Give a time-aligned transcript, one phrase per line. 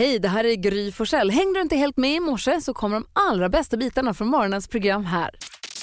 [0.00, 1.30] Hej, det här är Gry Forssell.
[1.30, 4.68] Hängde du inte helt med i morse så kommer de allra bästa bitarna från morgonens
[4.68, 5.30] program här.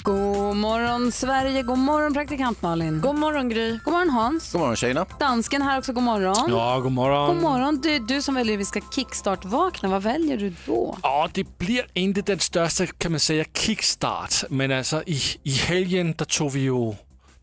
[0.03, 3.01] God morgon Sverige, god morgon praktikant Malin.
[3.01, 3.79] God morgon Gry.
[3.85, 4.51] God morgon Hans.
[4.51, 5.05] God morgon tjejerna.
[5.19, 6.45] Dansken här också, god morgon.
[6.49, 7.27] Ja, god morgon.
[7.27, 7.81] God morgon.
[7.81, 10.97] Du, du som väljer att vi ska kickstart-vakna, vad väljer du då?
[11.03, 16.13] Ja, det blir inte den största kan man säga kickstart, men alltså i, i helgen
[16.17, 16.93] där tog vi ju,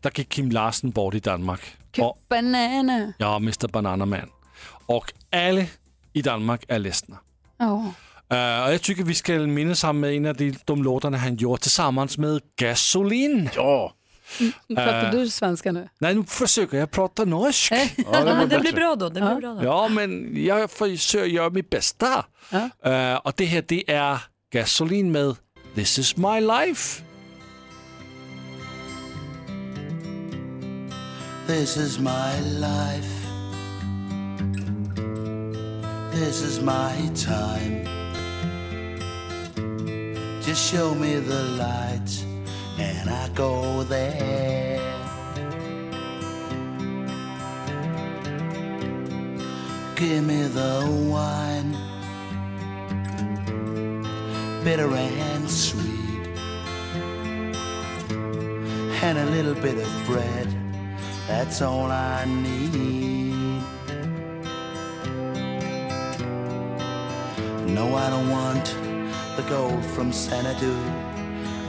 [0.01, 1.61] där gick Kim Larsen bort i Danmark.
[1.97, 3.13] Och, Banana.
[3.17, 4.29] ja, Mr Bananaman.
[4.85, 5.63] Och alla
[6.15, 7.17] i Danmark är ledsna.
[7.57, 7.93] Ja.
[8.33, 11.35] Uh, och jag tycker vi ska minnas honom med en av de, de låtarna han
[11.35, 13.49] gjorde tillsammans med Gasolin.
[13.55, 13.93] Ja,
[14.67, 15.89] Pratar du svenska nu?
[15.99, 17.71] Nej, nu försöker jag prata norsk.
[17.71, 19.09] ja det Ja, men det blir bra då.
[19.09, 19.63] Det blir bra då.
[19.63, 22.25] Ja, men jag försöker göra mitt bästa.
[22.49, 22.69] Ja.
[23.13, 24.17] Uh, och det här det är
[24.53, 25.35] Gasolin med
[25.75, 27.01] This is my life.
[31.47, 33.14] This is my life.
[36.15, 37.83] This is my time.
[40.41, 42.09] Just show me the light
[42.79, 44.79] and I go there.
[49.97, 51.73] Give me the wine,
[54.63, 56.29] bitter and sweet,
[59.03, 60.47] and a little bit of bread.
[61.27, 63.24] That's all I need.
[67.67, 68.65] No, I don't want
[69.35, 70.71] the gold from Xanadu.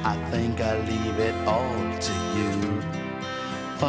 [0.05, 2.83] I think I leave it all to you.
[3.81, 3.87] Oh,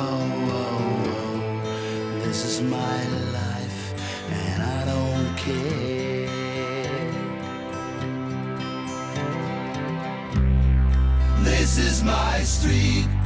[0.51, 3.93] oh, oh, this is my life,
[4.31, 6.27] and I don't care.
[11.43, 13.16] This is my street.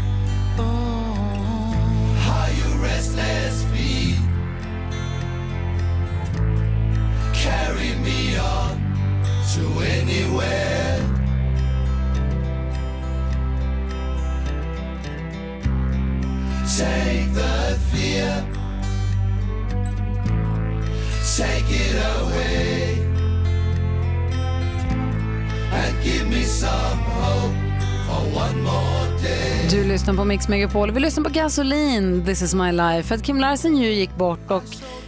[30.22, 30.92] På Mix Megapol.
[30.92, 33.04] Vi lyssnar på Gasolin, This is my life.
[33.04, 34.64] För att Kim Larsen ju gick bort och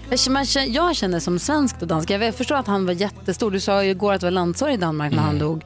[0.10, 2.94] jag känner- man känner- jag känner som svensk och dansk, jag förstår att han var
[2.94, 3.52] jättestor.
[3.52, 5.64] Du sa ju igår att det var landssorg i Danmark när han dog.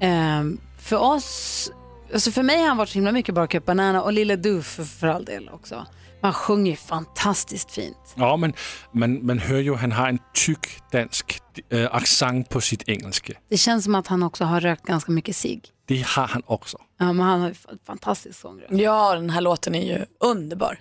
[0.00, 1.70] Ehm, för oss,
[2.14, 4.62] alltså för mig har han varit så himla mycket bara Cup Banana och Lille Du
[4.62, 5.86] för, för all del också.
[6.22, 7.96] Man sjunger ju fantastiskt fint.
[8.14, 8.52] Ja, men
[8.92, 11.40] man, man hör ju han har en tyck dansk
[11.70, 13.32] äh, accent på sitt engelska.
[13.50, 15.64] Det känns som att han också har rökt ganska mycket cigg.
[15.86, 16.78] Det har han också.
[17.00, 18.72] Ja, men han har ju fa- fantastisk sångröst.
[18.72, 20.78] Ja, den här låten är ju underbar.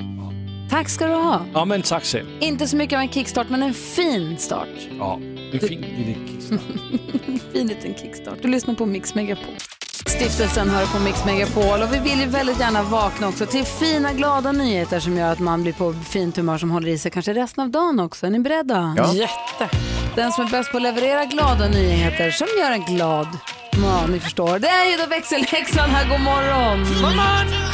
[0.69, 1.41] Tack ska du ha.
[1.53, 2.27] Ja, men tack själv.
[2.41, 4.67] Inte så mycket av en kickstart, men en fin start.
[4.99, 5.19] Ja,
[5.53, 6.61] en fin liten kickstart.
[7.53, 8.37] fin liten kickstart.
[8.41, 9.55] Du lyssnar på Mix Megapol.
[10.05, 14.13] Stiftelsen hör på Mix Megapol och vi vill ju väldigt gärna vakna också till fina
[14.13, 17.33] glada nyheter som gör att man blir på fint humör som håller i sig kanske
[17.33, 18.25] resten av dagen också.
[18.25, 18.93] Är ni beredda?
[18.97, 19.13] Ja.
[19.13, 19.69] Jätte.
[20.15, 23.27] Den som är bäst på att leverera glada nyheter som gör en glad.
[23.83, 24.59] Ja, ni förstår.
[24.59, 26.09] Det är ju då växelhäxan här.
[26.09, 26.79] God morgon!
[26.79, 27.69] God morgon!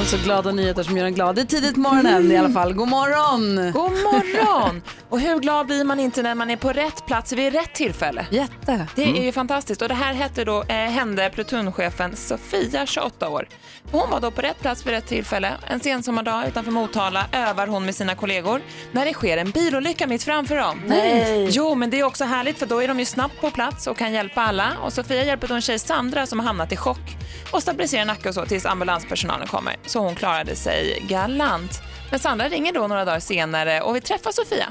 [0.00, 1.34] Och så glada nyheter som gör en glad.
[1.34, 2.72] Det är tidigt morgonen i alla fall.
[2.72, 3.72] God morgon!
[3.72, 4.82] God morgon!
[5.12, 8.26] Och hur glad blir man inte när man är på rätt plats vid rätt tillfälle?
[8.30, 8.86] Jätte.
[8.94, 13.48] Det är ju fantastiskt och det här hette då, eh, hände plutonchefen Sofia, 28 år.
[13.90, 15.52] Hon var då på rätt plats vid rätt tillfälle.
[15.66, 18.60] En sensommardag utanför Motala övar hon med sina kollegor
[18.92, 20.82] när det sker en bilolycka mitt framför dem.
[20.86, 21.48] Nej.
[21.50, 23.96] Jo, men det är också härligt för då är de ju snabbt på plats och
[23.96, 24.72] kan hjälpa alla.
[24.84, 27.16] Och Sofia hjälper då en tjej, Sandra, som har hamnat i chock
[27.50, 29.76] och stabiliserar nacke och så tills ambulanspersonalen kommer.
[29.86, 31.82] Så hon klarade sig galant.
[32.10, 34.66] Men Sandra ringer då några dagar senare och vill träffa Sofia.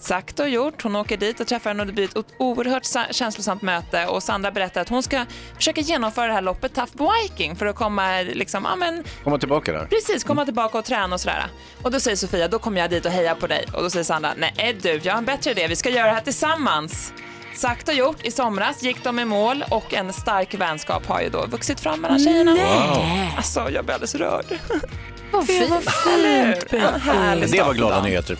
[0.00, 0.82] Sagt och gjort.
[0.82, 4.22] Hon åker dit och träffar henne och det blir ett oerhört sa- känslosamt möte och
[4.22, 5.24] Sandra berättar att hon ska
[5.56, 6.92] försöka genomföra det här loppet Tough
[7.22, 9.84] Viking för att komma liksom, ja men Komma tillbaka där.
[9.86, 11.46] Precis, komma tillbaka och träna och sådär.
[11.82, 13.64] Och då säger Sofia, då kommer jag dit och hejar på dig.
[13.74, 16.12] Och då säger Sandra, nej du, jag har en bättre idé, vi ska göra det
[16.12, 17.12] här tillsammans.
[17.54, 21.28] Sagt och gjort, i somras gick de i mål och en stark vänskap har ju
[21.28, 22.56] då vuxit fram mellan tjejerna.
[23.36, 24.44] Alltså, jag blir alldeles rörd.
[25.32, 25.70] Vad fint.
[26.70, 28.38] Det var glada nyheter.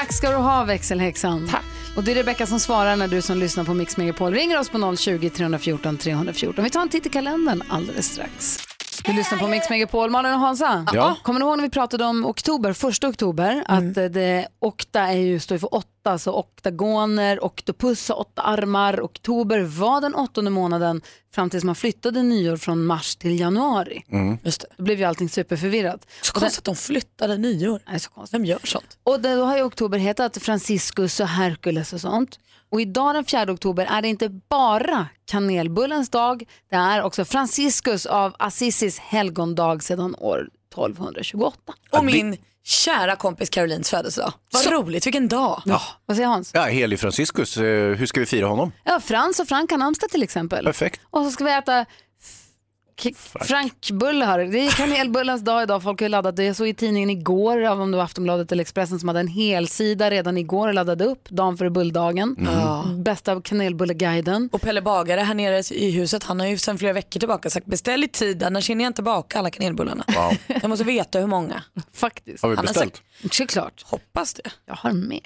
[0.00, 1.48] Tack ska du ha växelhäxan.
[1.48, 1.64] Tack.
[1.96, 4.68] Och det är Rebecka som svarar när du som lyssnar på Mix Megapol ringer oss
[4.68, 6.64] på 020 314 314.
[6.64, 8.65] Vi tar en titt i kalendern alldeles strax.
[9.06, 10.10] Du lyssnar på Mix Megapol.
[10.10, 11.16] Malin och Hansa, Ja.
[11.22, 15.16] kommer ni ihåg när vi pratade om oktober, första oktober, att eh, det, okta är
[15.16, 19.00] ju, står för åtta alltså oktagoner, oktopus åtta armar.
[19.00, 21.00] Oktober var den åttonde månaden
[21.34, 24.04] fram tills man flyttade nyår från mars till januari.
[24.42, 24.66] Just det.
[24.76, 26.06] Då blev ju allting superförvirrat.
[26.22, 27.80] Så konstigt att de flyttade nyår.
[27.90, 28.34] Nej, så konstigt.
[28.34, 28.98] Vem gör sånt?
[29.04, 32.38] Och då har ju oktober hetat Franciscus och Hercules och sånt.
[32.76, 38.06] Och idag den 4 oktober är det inte bara kanelbullens dag, det är också Franciscus
[38.06, 41.72] av Assisis helgondag sedan år 1228.
[41.90, 44.32] Och min kära kompis Carolines födelsedag.
[44.52, 45.62] Vad roligt, vilken dag.
[46.06, 46.50] Vad säger Hans?
[46.54, 47.62] Ja, helig Franciscus, eh,
[47.94, 48.72] hur ska vi fira honom?
[48.84, 50.64] Ja, Frans och Frank har namnsdag till exempel.
[50.64, 51.00] Perfekt.
[51.10, 51.86] Och så ska vi äta
[53.02, 54.58] Har det.
[54.66, 55.82] Är kanelbullens dag idag.
[55.82, 56.44] Folk har laddat det.
[56.44, 60.10] Jag såg i tidningen igår, om det var Aftonbladet eller Expressen, som hade en helsida
[60.10, 62.36] redan igår och laddade upp dagen före bulldagen.
[63.04, 64.48] Bästa kanelbulleguiden.
[64.52, 67.66] Och Pelle Bagare här nere i huset, han har ju sedan flera veckor tillbaka sagt
[67.66, 70.04] beställ i tid, annars hinner jag inte baka alla kanelbullarna.
[70.08, 70.36] Wow.
[70.62, 71.62] Jag måste veta hur många.
[71.92, 72.42] Faktiskt.
[72.42, 73.02] Har vi Han har beställt?
[73.30, 73.82] Såklart.
[73.84, 74.50] Hoppas det.
[74.66, 75.20] Jag har med.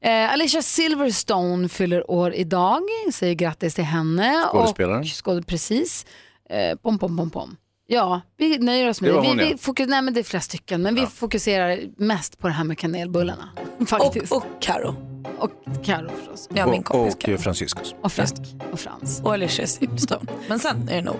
[0.00, 2.82] Eh, Alicia Silverstone fyller år idag.
[3.12, 4.44] Säger grattis till henne.
[4.52, 5.00] Skådespelaren.
[5.00, 6.06] Och skåd, precis.
[6.50, 7.56] Eh, pom, pom, pom, pom.
[7.86, 9.20] Ja, vi nöjer oss med Det det.
[9.20, 9.56] Vi, hon, vi ja.
[9.56, 12.78] fokus, nej, men det är flera stycken, men vi fokuserar mest på det här med
[12.78, 13.48] kanelbullarna.
[13.86, 14.32] Faktiskt.
[14.32, 14.94] Och, och Karo.
[15.38, 15.50] Och
[15.84, 16.48] Karo förstås.
[16.54, 17.38] Ja, min Och, kompis och Karo.
[17.38, 17.94] Franciscus.
[18.02, 18.30] Och Frank
[18.72, 19.20] och Frans.
[19.24, 20.30] Och Alicia Silverstone.
[20.48, 21.16] Men sen är det nog.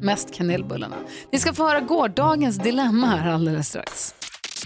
[0.00, 0.96] Mest kanelbullarna.
[1.32, 4.14] Ni ska få höra gårdagens dilemma här alldeles strax.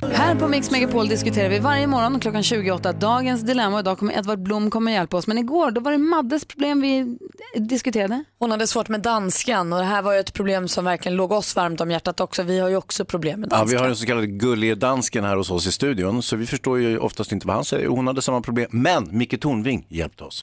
[0.02, 3.80] Här på Mix Megapol diskuterar vi varje morgon klockan 28 dagens dilemma.
[3.80, 5.26] Idag kommer Edvard Blom kommer hjälpa oss.
[5.26, 7.18] Men igår då var det Maddes problem vi
[7.60, 8.24] diskuterade.
[8.38, 11.32] Hon hade svårt med danskan och det här var ju ett problem som verkligen låg
[11.32, 12.42] oss varmt om hjärtat också.
[12.42, 13.68] Vi har ju också problem med Ja, danskan.
[13.70, 16.78] vi har den så kallade gullige dansken här hos oss i studion, så vi förstår
[16.80, 17.88] ju oftast inte vad han säger.
[17.88, 20.40] Hon hade samma problem, men Micke Tornving hjälpte oss.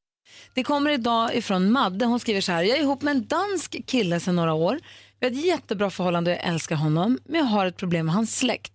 [0.53, 2.05] Det kommer idag ifrån Madde.
[2.05, 2.63] Hon skriver så här.
[2.63, 4.79] Jag är ihop med en dansk kille sedan några år.
[5.19, 7.19] Vi har ett jättebra förhållande och jag älskar honom.
[7.25, 8.72] Men jag har ett problem med hans släkt.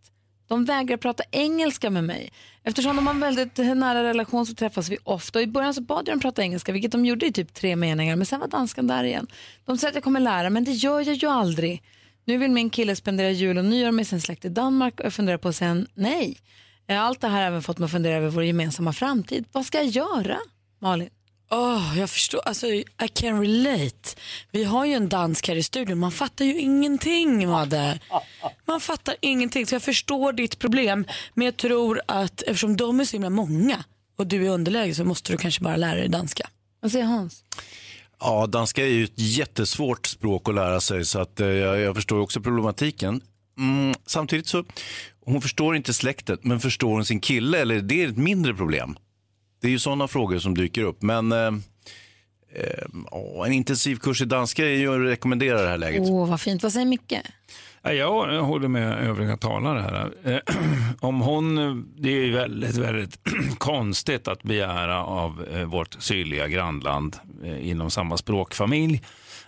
[0.48, 2.32] De vägrar prata engelska med mig.
[2.62, 5.38] Eftersom de har en väldigt nära relation så träffas vi ofta.
[5.38, 7.76] Och I början så bad jag dem prata engelska, vilket de gjorde i typ tre
[7.76, 8.16] meningar.
[8.16, 9.26] Men sen var danskan där igen.
[9.64, 11.82] De säger att jag kommer lära, men det gör jag ju aldrig.
[12.24, 15.12] Nu vill min kille spendera jul och nyår med sin släkt i Danmark och jag
[15.12, 16.38] funderar på att säga nej.
[16.88, 19.44] Allt det här har även fått mig att fundera över vår gemensamma framtid.
[19.52, 20.38] Vad ska jag göra,
[20.78, 21.10] Malin?
[21.50, 24.16] Åh, jag förstår, alltså I can relate.
[24.50, 28.00] Vi har ju en dansk här i studion, man fattar ju ingenting Madde.
[28.64, 31.04] Man fattar ingenting, så jag förstår ditt problem.
[31.34, 33.84] Men jag tror att eftersom de är så himla många
[34.18, 36.48] och du är underläge så måste du kanske bara lära dig danska.
[36.80, 37.44] Vad säger Hans?
[38.20, 41.94] Ja, danska är ju ett jättesvårt språk att lära sig, så att, eh, jag, jag
[41.94, 43.20] förstår också problematiken.
[43.58, 44.64] Mm, samtidigt så,
[45.24, 48.96] hon förstår inte släktet, men förstår hon sin kille, eller det är ett mindre problem?
[49.60, 51.46] Det är ju sådana frågor som dyker upp, men eh,
[52.54, 56.02] eh, en intensiv kurs i danska är ju att rekommendera det här läget.
[56.04, 56.62] Åh, vad fint.
[56.62, 57.14] Vad säger Micke?
[57.82, 60.32] Ja, Jag håller med övriga talare här.
[60.34, 60.54] Eh,
[61.00, 61.54] Om hon,
[61.98, 63.18] det är ju väldigt, väldigt
[63.58, 69.02] konstigt att begära av eh, vårt sydliga grannland eh, inom samma språkfamilj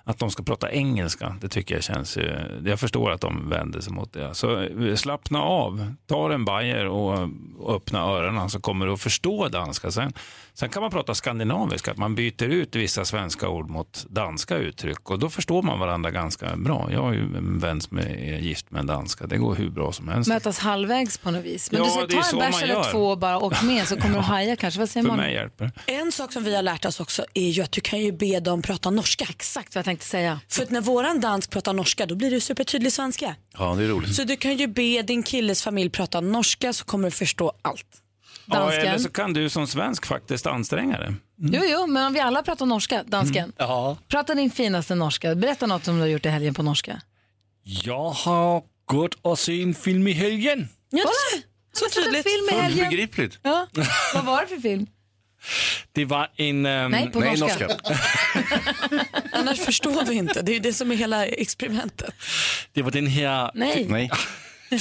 [0.04, 1.36] att de ska prata engelska.
[1.40, 2.18] Det tycker jag känns,
[2.64, 4.34] jag förstår att de vänder sig mot det.
[4.34, 7.28] Så eh, slappna av, ta en bajer och
[7.76, 9.90] öppna öronen så kommer du att förstå danska.
[9.90, 10.12] Sen,
[10.54, 15.10] sen kan man prata skandinaviska, att man byter ut vissa svenska ord mot danska uttryck
[15.10, 16.88] och då förstår man varandra ganska bra.
[16.92, 19.92] Jag har ju en vän som är gift med en danska, det går hur bra
[19.92, 20.28] som helst.
[20.28, 21.72] Mötas halvvägs på något vis.
[21.72, 23.96] Men Ja, du säger är ta en bärs eller två och bara åk med så
[23.96, 24.80] kommer du haja kanske.
[24.80, 25.16] Vad säger För man?
[25.24, 25.70] mig hjälper.
[25.86, 28.40] En sak som vi har lärt oss också är ju att du kan ju be
[28.40, 29.26] dem prata norska.
[29.30, 30.40] Exakt vad jag tänkte säga.
[30.48, 33.34] För att när våran dansk pratar norska då blir det supertydlig svenska.
[33.58, 34.14] Ja, det är roligt.
[34.14, 37.86] Så du kan ju be din killes familj prata norska så kommer du förstå allt.
[38.46, 38.86] Ja, Dansken.
[38.86, 41.14] eller så kan du som svensk faktiskt anstränga dig.
[41.38, 43.52] Jo, jo, men om vi alla pratar norska, dansken.
[43.56, 43.96] Ja.
[44.08, 45.34] Prata din finaste norska.
[45.34, 47.00] Berätta något som du har gjort i helgen på norska.
[47.62, 50.68] Jag har gått och sett en film i helgen.
[50.90, 51.42] Ja, Kolla!
[51.72, 52.22] så en tydligt.
[52.28, 52.86] film i helgen.
[52.86, 53.38] Obegripligt.
[53.42, 53.66] Ja.
[54.14, 54.86] Vad var det för film?
[55.92, 56.66] Det var en...
[56.66, 57.66] ehm, Nej, på Nej, norska.
[57.66, 57.78] norska.
[59.32, 60.42] Annars förstår vi inte.
[60.42, 62.14] Det är ju det som är hela experimentet.
[62.72, 63.50] Det var den här...
[63.54, 63.86] Nej.
[63.88, 64.10] Nej.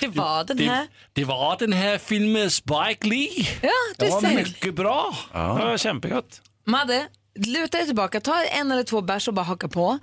[0.00, 0.80] Det var den här.
[0.80, 3.46] Det, det var den här filmen Spike Lee.
[3.62, 4.34] Ja, du Det var ser.
[4.34, 5.16] mycket bra.
[5.32, 5.58] Ja.
[5.60, 6.40] Det var kämpegott.
[6.66, 9.98] Madde, luta dig tillbaka, ta en eller två bärs och bara haka på.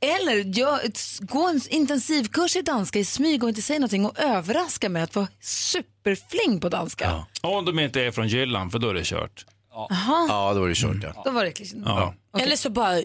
[0.00, 0.80] Eller gör,
[1.26, 5.14] gå en intensivkurs i danska i smyg och inte säga någonting och överraska med att
[5.14, 7.26] vara superfling på danska.
[7.40, 9.44] Om de inte är från Jylland, för då är det kört.
[9.74, 10.96] Ja, då var det kört.
[11.02, 11.22] Ja.
[11.24, 12.14] Då var det liksom- Ja.
[12.38, 13.00] Eller så bara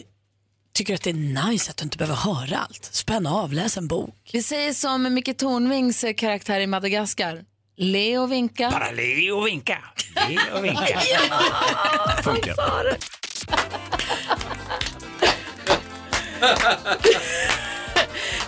[0.74, 2.84] tycker att det är nice att du inte behöver höra allt.
[2.84, 4.30] Spänna av, läs en bok.
[4.32, 7.44] Vi säger som Micke Tornvings eh, karaktär i Madagaskar.
[7.76, 8.70] Le och vinka.
[8.70, 9.78] Bara le och vinka.
[10.28, 11.00] Le och vinka.
[12.22, 12.54] Funkar.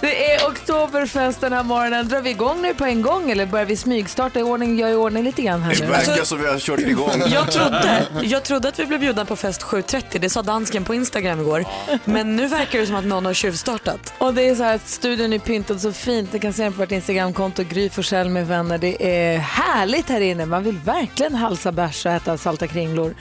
[0.00, 2.09] Det är oktober Oktoberfest den här morgonen.
[2.09, 4.95] Drar vi igång nu på en gång eller börjar vi smygstarta i ordning, gör i
[4.95, 5.90] ordning lite grann här Det nu?
[5.90, 7.11] verkar som vi har kört igång.
[7.26, 10.95] Jag trodde, jag trodde att vi blev bjudna på fest 7.30, det sa dansken på
[10.95, 11.64] Instagram igår.
[12.04, 14.12] Men nu verkar det som att någon har tjuvstartat.
[14.19, 16.33] Och det är så här att studion är pyntad så fint.
[16.33, 18.78] Ni kan se den på vårt Instagramkonto, Gry Forssell med vänner.
[18.78, 20.47] Det är härligt här inne.
[20.47, 23.14] Man vill verkligen halsa bärs och äta salta kringlor.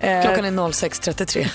[0.00, 1.48] Eh, Klockan är 06.33.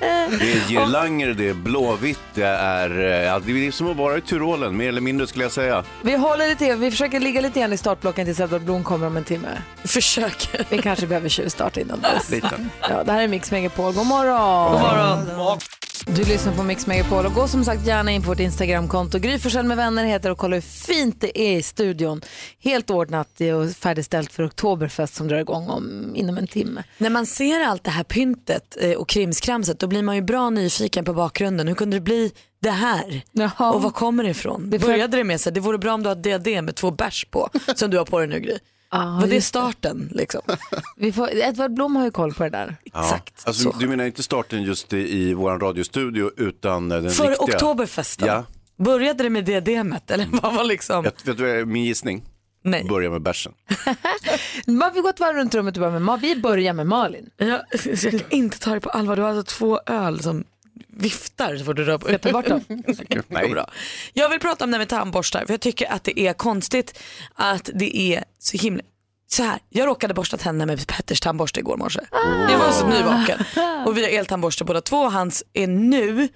[0.40, 4.18] Det är girlanger, det är blåvitt, det är, eh, ja, det är som att vara
[4.18, 5.84] i Tyrolen, mer eller mindre skulle jag säga.
[6.02, 9.16] vi håller lite, vi försöker ligga lite grann i startblocken tills Edvard Blom kommer om
[9.16, 9.48] en timme.
[9.84, 10.66] Försök.
[10.68, 12.30] Vi kanske behöver tjuvstarta innan dess.
[12.30, 12.50] Lite.
[12.80, 13.92] Ja, det här är Mix Megapol.
[13.92, 14.72] God morgon!
[14.72, 15.58] God morgon!
[16.06, 19.18] Du lyssnar på Mix Megapol och gå som sagt gärna in på vårt Instagramkonto.
[19.18, 22.20] Gry Forssell med vänner heter och kolla hur fint det är i studion.
[22.58, 26.82] Helt ordnat och färdigställt för Oktoberfest som drar igång om, inom en timme.
[26.98, 30.50] När man ser allt det här pyntet eh, och krimskramset då blir man ju bra
[30.50, 31.68] nyfiken på bakgrunden.
[31.68, 33.22] Hur kunde det bli det här?
[33.32, 33.72] Jaha.
[33.72, 34.70] Och var kommer det ifrån?
[34.70, 36.90] Det för- Började det med här, det vore bra om du har diadem med två
[36.90, 38.58] bärs på som du har på dig nu Gry.
[38.98, 40.40] Var det starten liksom?
[40.96, 42.76] Vi får, Edvard Blom har ju koll på det där.
[42.84, 43.42] Exakt.
[43.46, 47.56] Alltså, du menar inte starten just i, i vår radiostudio utan den För riktiga?
[47.56, 48.28] oktoberfesten?
[48.28, 48.44] Ja.
[48.76, 51.04] Började det med diademet eller vad var liksom?
[51.04, 52.22] Jag, vet du min gissning?
[52.62, 52.84] Nej.
[52.84, 53.52] Börja med bärsen.
[54.66, 56.20] Man vi går ett varv runt rummet och börjar med.
[56.20, 57.30] Vi börjar med Malin.
[57.36, 59.16] Jag, jag kan inte ta det på allvar.
[59.16, 60.44] Du har alltså två öl som
[61.00, 62.64] viftar så fort du rör på ta bort dem?
[63.28, 63.48] Nej.
[63.50, 63.70] Bra.
[64.12, 66.98] Jag vill prata om det här med tandborstar för jag tycker att det är konstigt
[67.34, 68.82] att det är så himla
[69.26, 72.00] så här, jag råkade borsta tänderna med Petters tandborste igår morse.
[72.50, 73.44] Jag var så nyvaken
[73.86, 75.08] och vi har eltandborste båda två.
[75.08, 76.28] Hans är nu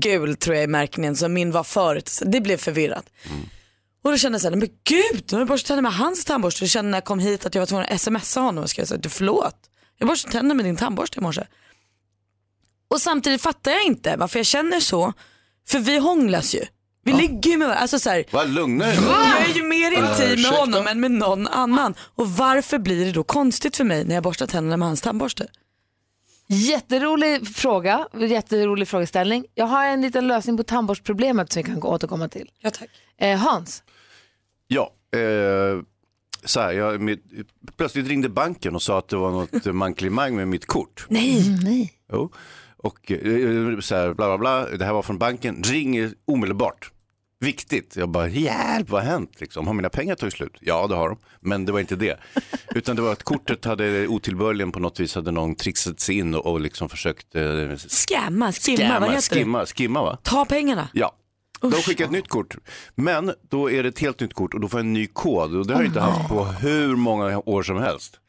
[0.00, 2.08] gul tror jag är märkningen så min var förut.
[2.08, 3.04] Så Det blev förvirrat.
[4.04, 6.64] Och då kände jag såhär, men gud, nu har jag borstat tänderna med hans tandborste.
[6.64, 8.98] Jag kände när jag kom hit att jag var tvungen att smsa honom och såhär,
[8.98, 9.56] du förlåt.
[9.98, 11.42] Jag borstade tänderna med din tandborste i morse.
[12.92, 15.12] Och samtidigt fattar jag inte varför jag känner så.
[15.68, 16.60] För vi hånglas ju.
[17.04, 17.82] Vi ligger ju med varandra.
[17.82, 19.06] Alltså så här, Vad lugna dig nu.
[19.06, 21.94] jag är ju mer intim med honom än med någon annan.
[22.00, 25.46] Och varför blir det då konstigt för mig när jag borstar tänderna med hans tandborste?
[26.46, 29.44] Jätterolig fråga, jätterolig frågeställning.
[29.54, 32.50] Jag har en liten lösning på tandborstproblemet som vi kan återkomma till.
[32.60, 32.88] Ja, tack.
[33.18, 33.82] Eh, Hans,
[34.68, 35.82] Ja, eh,
[36.44, 37.24] så här, jag, mitt,
[37.76, 41.06] plötsligt ringde banken och sa att det var något manklimang med mitt kort.
[41.08, 41.58] Nej.
[41.64, 41.92] nej.
[42.12, 42.32] Jo.
[42.82, 46.90] Och eh, så här, bla bla bla, det här var från banken, ring omedelbart.
[47.40, 47.96] Viktigt.
[47.96, 49.40] Jag bara, hjälp, vad har hänt?
[49.40, 50.56] Liksom, har mina pengar tagit slut?
[50.60, 51.18] Ja, det har de.
[51.40, 52.20] Men det var inte det.
[52.74, 56.34] Utan det var att kortet hade otillbörligen på något vis hade någon trixat sig in
[56.34, 57.42] och, och liksom försökt eh,
[57.76, 59.40] Scamma, skimma, vad heter det?
[59.40, 60.18] skimma, skimma va?
[60.22, 60.88] Ta pengarna.
[60.92, 61.16] Ja.
[61.60, 62.56] De skickar ett nytt kort,
[62.94, 65.54] men då är det ett helt nytt kort och då får jag en ny kod
[65.54, 68.20] och det har jag inte haft på hur många år som helst.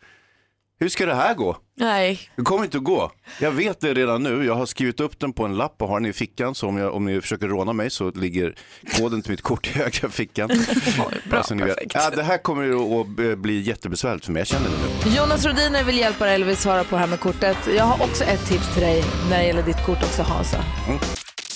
[0.83, 1.57] Hur ska det här gå?
[1.77, 2.19] Nej.
[2.35, 3.11] Det kommer inte att gå.
[3.39, 4.45] Jag vet det redan nu.
[4.45, 6.55] Jag har skrivit upp den på en lapp och har den i fickan.
[6.55, 8.55] Så om, jag, om ni försöker råna mig så ligger
[8.97, 10.47] koden till mitt kort i högra fickan.
[10.47, 11.29] Vet.
[11.29, 11.91] perfekt.
[11.93, 14.39] Ja, det här kommer att bli jättebesvärligt för mig.
[14.39, 15.15] Jag känner det nu.
[15.15, 17.57] Jonas Rodiner vill hjälpa dig eller vill svara på det här med kortet.
[17.77, 20.63] Jag har också ett tips till dig när det gäller ditt kort också Hansa.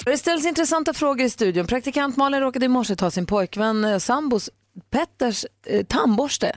[0.06, 1.68] Det ställs intressanta frågor i studion.
[1.68, 4.50] Praktikant Malin råkade i morse ta sin pojkvän eh, sambos
[4.92, 6.56] Petters eh, tandborste.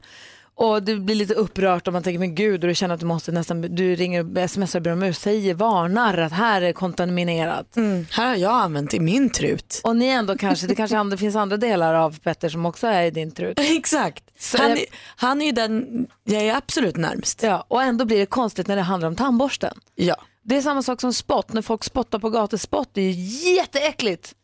[0.63, 3.07] Och du blir lite upprört och man tänker men gud och du känner att du
[3.07, 7.77] måste nästan, du ringer, smsar och ber om ursäkt, säger, varnar att här är kontaminerat.
[7.77, 8.07] Mm.
[8.11, 9.81] Här har jag använt i min trut.
[9.85, 13.03] Och ni ändå kanske, det kanske andra, finns andra delar av Petter som också är
[13.03, 13.59] i din trut.
[13.61, 14.25] Exakt.
[14.39, 14.87] Så Han, jag- är-
[15.17, 17.43] han är ju den jag är absolut närmst.
[17.43, 19.75] Ja, och ändå blir det konstigt när det handlar om tandborsten.
[19.95, 20.17] Ja.
[20.43, 22.57] Det är samma sak som spott, när folk spottar på gator.
[22.57, 23.11] Spott är ju
[23.57, 24.35] jätteäckligt.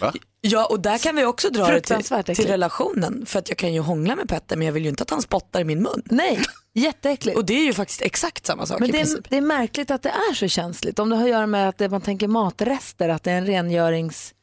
[0.00, 0.12] Va?
[0.40, 3.26] Ja och där kan vi också dra det till, till relationen.
[3.26, 5.22] För att jag kan ju hångla med Petter men jag vill ju inte att han
[5.22, 6.02] spottar i min mun.
[6.04, 6.40] Nej,
[6.74, 7.36] jätteäckligt.
[7.38, 9.90] Och det är ju faktiskt exakt samma sak Men i det är, det är märkligt
[9.90, 10.98] att det är så känsligt.
[10.98, 13.46] Om det har att göra med att det, man tänker matrester, att det är en
[13.46, 14.34] rengöringsgrej,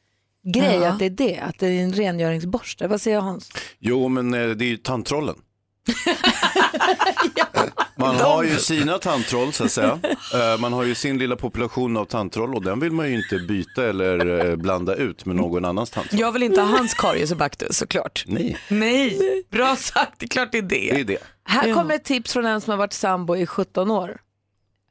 [0.54, 0.88] Ja.
[0.90, 2.88] att det är det, att det är en rengöringsborste.
[2.88, 3.52] Vad säger Hans?
[3.80, 5.36] Jo, men eh, det är ju tandtrollen.
[7.96, 10.00] Man har ju sina tandtroll så att säga.
[10.34, 13.38] Eh, Man har ju sin lilla population av tandtroll och den vill man ju inte
[13.40, 16.20] byta eller eh, blanda ut med någon annans tandtroll.
[16.22, 18.24] Jag vill inte ha hans karies och baktus såklart.
[18.28, 20.14] Nej, Nej, bra sagt.
[20.20, 20.92] Det är klart det är det.
[20.94, 21.18] det är det.
[21.50, 21.76] Här Ja.
[21.76, 24.18] kommer ett tips från en som har varit sambo i 17 år.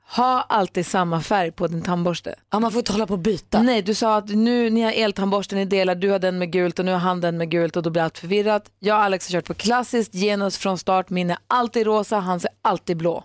[0.09, 2.35] Ha alltid samma färg på din tandborste.
[2.51, 3.63] Ja, man får inte hålla på och byta.
[3.63, 6.79] Nej, du sa att nu ni har eltandborsten, ni delar, du har den med gult
[6.79, 8.71] och nu har han den med gult och då blir allt förvirrat.
[8.79, 12.45] Jag och Alex har kört på klassiskt genus från start, min är alltid rosa, hans
[12.45, 13.25] är alltid blå.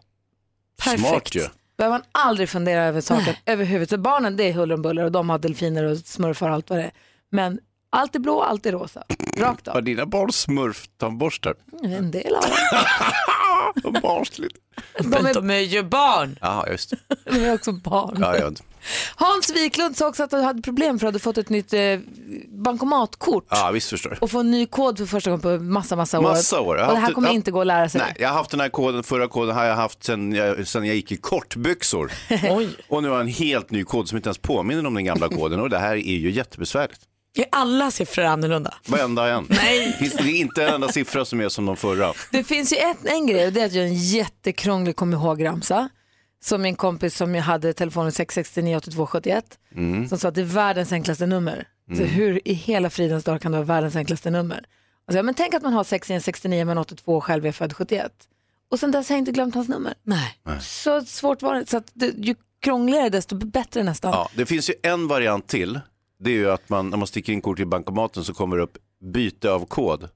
[0.83, 1.07] Perfekt.
[1.07, 1.47] Smart ju.
[1.77, 4.03] Behöver man aldrig fundera över saken överhuvudtaget.
[4.03, 6.79] Barnen det är huller om buller och de har delfiner och smurfar och allt vad
[6.79, 6.91] det är.
[7.29, 7.59] Men
[7.93, 9.03] Alltid blå, alltid rosa.
[9.37, 9.73] Rakt av.
[9.73, 11.55] Har dina barn smurftandborstar?
[11.83, 12.41] En del av
[13.83, 13.93] dem.
[14.01, 14.55] Barnsligt.
[15.03, 16.37] Men de är ju barn.
[16.41, 16.97] Ja, just det.
[17.31, 18.17] De är också barn.
[18.19, 18.51] Ja, ja.
[19.15, 21.81] Hans Wiklund sa också att du hade problem för att du fått ett nytt eh,
[22.47, 23.45] bankomatkort.
[23.49, 24.23] ja visst förstår jag.
[24.23, 26.23] Och få en ny kod för första gången på massa, massa år.
[26.23, 26.77] Massa år.
[26.77, 27.33] Jag Och det här kommer ja.
[27.33, 28.01] inte gå att lära sig.
[28.01, 30.85] Nej, jag har haft den här koden, förra koden har jag haft sen jag, sen
[30.85, 32.11] jag gick i kortbyxor.
[32.49, 32.69] Oj.
[32.89, 35.29] Och nu har jag en helt ny kod som inte ens påminner om den gamla
[35.29, 37.01] koden och det här är ju jättebesvärligt.
[37.37, 38.73] Är alla siffror annorlunda?
[38.87, 39.45] Varenda en.
[39.49, 39.93] Nej.
[39.99, 42.13] Finns det inte en enda siffra som är som de förra.
[42.31, 45.13] Det finns ju ett, en grej och det är att jag är en jättekrånglig kom
[45.13, 45.89] ihåg-ramsa.
[46.43, 49.45] Som min kompis som jag hade telefonen 669 82 71
[49.75, 50.07] Mm.
[50.09, 51.67] som sa att det är världens enklaste nummer.
[51.97, 54.57] Så hur i hela fridens dag kan det vara världens enklaste nummer?
[55.07, 58.11] Alltså, ja, men tänk att man har 669 men 82 och själv är född 71.
[58.71, 59.93] Och sen dess har jag inte glömt hans nummer.
[60.03, 60.37] Nej.
[60.61, 61.69] Så svårt var det.
[61.69, 64.11] Så att det, ju krångligare desto bättre nästan.
[64.11, 65.79] Ja, det finns ju en variant till.
[66.23, 68.63] Det är ju att man, när man sticker in kort i bankomaten så kommer det
[68.63, 68.77] upp
[69.13, 70.09] byte av kod.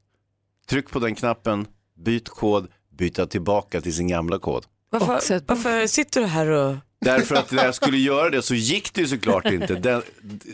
[0.69, 4.65] Tryck på den knappen, byt kod, byta tillbaka till sin gamla kod.
[4.89, 6.75] Varför, varför sitter du här och...
[7.01, 9.75] Därför att när jag skulle göra det så gick det ju såklart inte.
[9.75, 10.01] Den,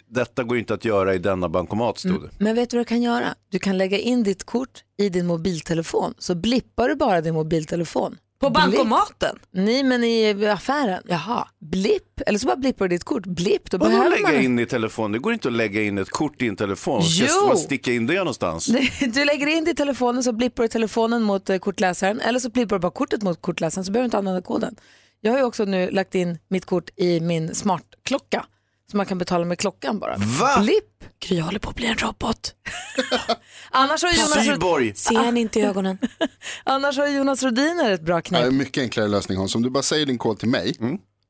[0.08, 2.30] detta går inte att göra i denna bankomat stod det.
[2.38, 3.36] Men vet du vad du kan göra?
[3.50, 8.18] Du kan lägga in ditt kort i din mobiltelefon så blippar du bara din mobiltelefon.
[8.42, 9.40] På bankomaten?
[9.52, 11.04] Nej men i affären.
[11.08, 11.48] Jaha.
[11.60, 13.26] Blipp, eller så bara blippar du ditt kort.
[13.26, 15.12] Blipp, då Vadå behöver lägga man in i telefon?
[15.12, 17.04] Det går inte att lägga in ett kort i en telefon.
[17.04, 17.48] Ska Jo.
[17.48, 18.66] man sticka in det någonstans?
[19.14, 22.50] Du lägger in det i telefonen så blippar du telefonen mot eh, kortläsaren eller så
[22.50, 24.76] blippar du bara kortet mot kortläsaren så behöver du inte använda koden.
[25.22, 28.46] Jag har ju också nu lagt in mitt kort i min smartklocka
[28.92, 30.16] så man kan betala med klockan bara.
[30.18, 30.60] Va?
[30.62, 30.86] Blipp.
[31.28, 32.54] Gry håller på att bli en robot.
[33.72, 34.96] Annars har Jonas, Syborg.
[34.96, 35.98] Ser han inte i ögonen?
[36.64, 38.44] annars har Jonas Rodiner ett bra Ja, knep.
[38.46, 39.56] en mycket enklare lösning Hans.
[39.56, 40.76] Om du bara säger din kod till mig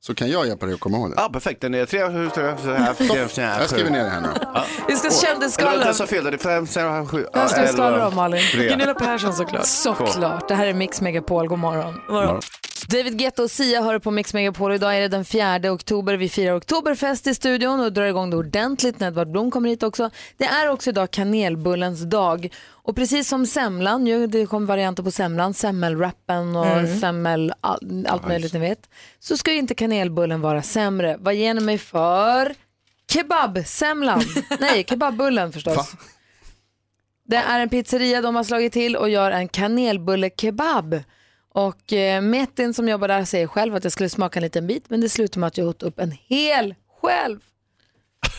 [0.03, 1.15] så kan jag hjälpa dig att komma ihåg det.
[1.18, 1.62] Ja, perfekt.
[1.62, 4.27] Den är tre, Jag skriver ner det här nu.
[4.88, 5.86] Vi ska Eller kändisskvallra.
[5.86, 6.24] jag sa fel.
[6.24, 8.41] Det är fem, sex, sju, Vem ska skvallra om Malin?
[8.53, 9.65] Gunilla Persson såklart.
[9.65, 10.48] Såklart.
[10.48, 11.48] Det här är Mix Megapol.
[11.48, 11.94] God morgon.
[12.88, 14.73] David Guetta och Sia hör på Mix Megapol.
[14.73, 16.17] Idag är det den 4 oktober.
[16.17, 19.83] Vi firar oktoberfest i studion och drar igång det ordentligt när Edvard Blom kommer hit
[19.83, 20.09] också.
[20.38, 22.53] Det är också idag kanelbullens dag.
[22.67, 28.27] Och precis som semlan, ju, det kom varianter på semlan, semmelwrappen och semmel, all, allt
[28.27, 28.89] möjligt ni vet.
[29.19, 31.17] Så ska inte kanelbullen vara sämre.
[31.19, 32.55] Vad ger ni mig för
[33.13, 34.21] kebabsemlan?
[34.59, 35.77] Nej, kebabbullen förstås.
[35.77, 35.85] Va?
[37.24, 41.03] Det är en pizzeria de har slagit till och gör en kanelbulle-kebab.
[41.53, 44.90] Och eh, Metin som jobbar där säger själv att jag skulle smaka en liten bit
[44.90, 47.40] men det slutar med att jag åt upp en hel själv.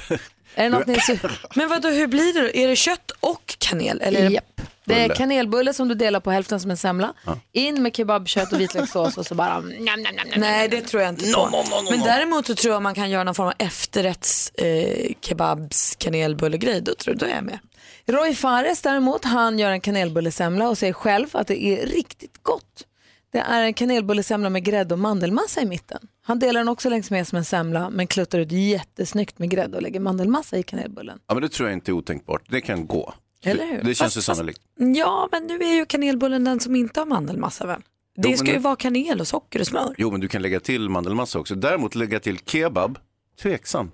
[0.54, 2.48] är det något ni är Men vadå, hur blir det då?
[2.54, 4.00] Är det kött och kanel?
[4.00, 4.34] Eller är det...
[4.34, 4.60] Japp.
[4.84, 5.14] Det är Bulle.
[5.14, 7.14] kanelbulle som du delar på hälften som en semla.
[7.52, 10.40] In med kebabkött och vitlökssås och så bara mm, njam, njam, njam, njam.
[10.40, 11.64] Nej, det tror jag inte på.
[11.90, 16.80] Men däremot så tror jag man kan göra någon form av efterrätts eh, kebabs kanelbullegrej.
[16.80, 17.58] Då tror då är jag med.
[18.06, 22.86] Roy Fares däremot, han gör en kanelbullesemla och säger själv att det är riktigt gott.
[23.32, 25.98] Det är en kanelbullesemla med grädde och mandelmassa i mitten.
[26.24, 29.76] Han delar den också längs med som en semla men kluttar ut jättesnyggt med grädde
[29.76, 31.18] och lägger mandelmassa i kanelbullen.
[31.26, 32.42] Ja, men det tror jag inte är otänkbart.
[32.48, 33.14] Det kan gå.
[33.44, 33.76] Eller hur?
[33.76, 34.60] Det, det känns ju sannolikt.
[34.96, 37.82] Ja, men nu är ju kanelbullen den som inte har mandelmassa väl?
[38.16, 39.94] Det men ska nu- ju vara kanel och socker och smör.
[39.98, 41.54] Jo, men du kan lägga till mandelmassa också.
[41.54, 42.98] Däremot lägga till kebab,
[43.42, 43.90] tveksam.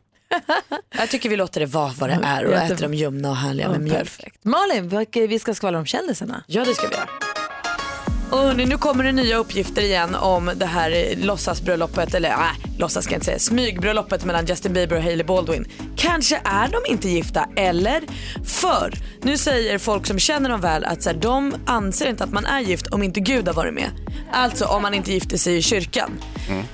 [0.98, 3.70] Jag tycker vi låter det vara vad det är och äter dem ljumna och härliga
[3.70, 3.98] med mjölk.
[3.98, 4.44] Perfekt.
[4.44, 6.44] Malin, vi ska skvallra om kändisarna.
[6.46, 7.08] Ja, det ska vi göra.
[8.30, 12.36] Och hörni, nu kommer det nya uppgifter igen om det här låtsasbröllopet, eller äh,
[12.78, 15.66] låtsas ska jag inte säga, smygbröllopet mellan Justin Bieber och Hailey Baldwin.
[15.96, 18.02] Kanske är de inte gifta, eller?
[18.44, 22.32] För nu säger folk som känner dem väl att så här, de anser inte att
[22.32, 23.90] man är gift om inte Gud har varit med.
[24.32, 26.10] Alltså om man inte gifter sig i kyrkan.
[26.48, 26.64] Mm.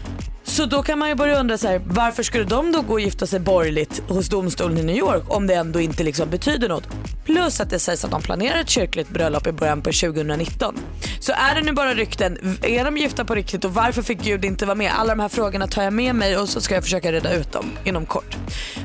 [0.47, 3.01] Så då kan man ju börja undra så här, varför skulle de då gå och
[3.01, 6.89] gifta sig borgerligt hos domstolen i New York om det ändå inte liksom betyder något?
[7.25, 10.79] Plus att det sägs att de planerar ett kyrkligt bröllop i början på 2019.
[11.21, 14.45] Så är det nu bara rykten, är de gifta på riktigt och varför fick Gud
[14.45, 14.93] inte vara med?
[14.99, 17.53] Alla de här frågorna tar jag med mig och så ska jag försöka reda ut
[17.53, 18.37] dem inom kort.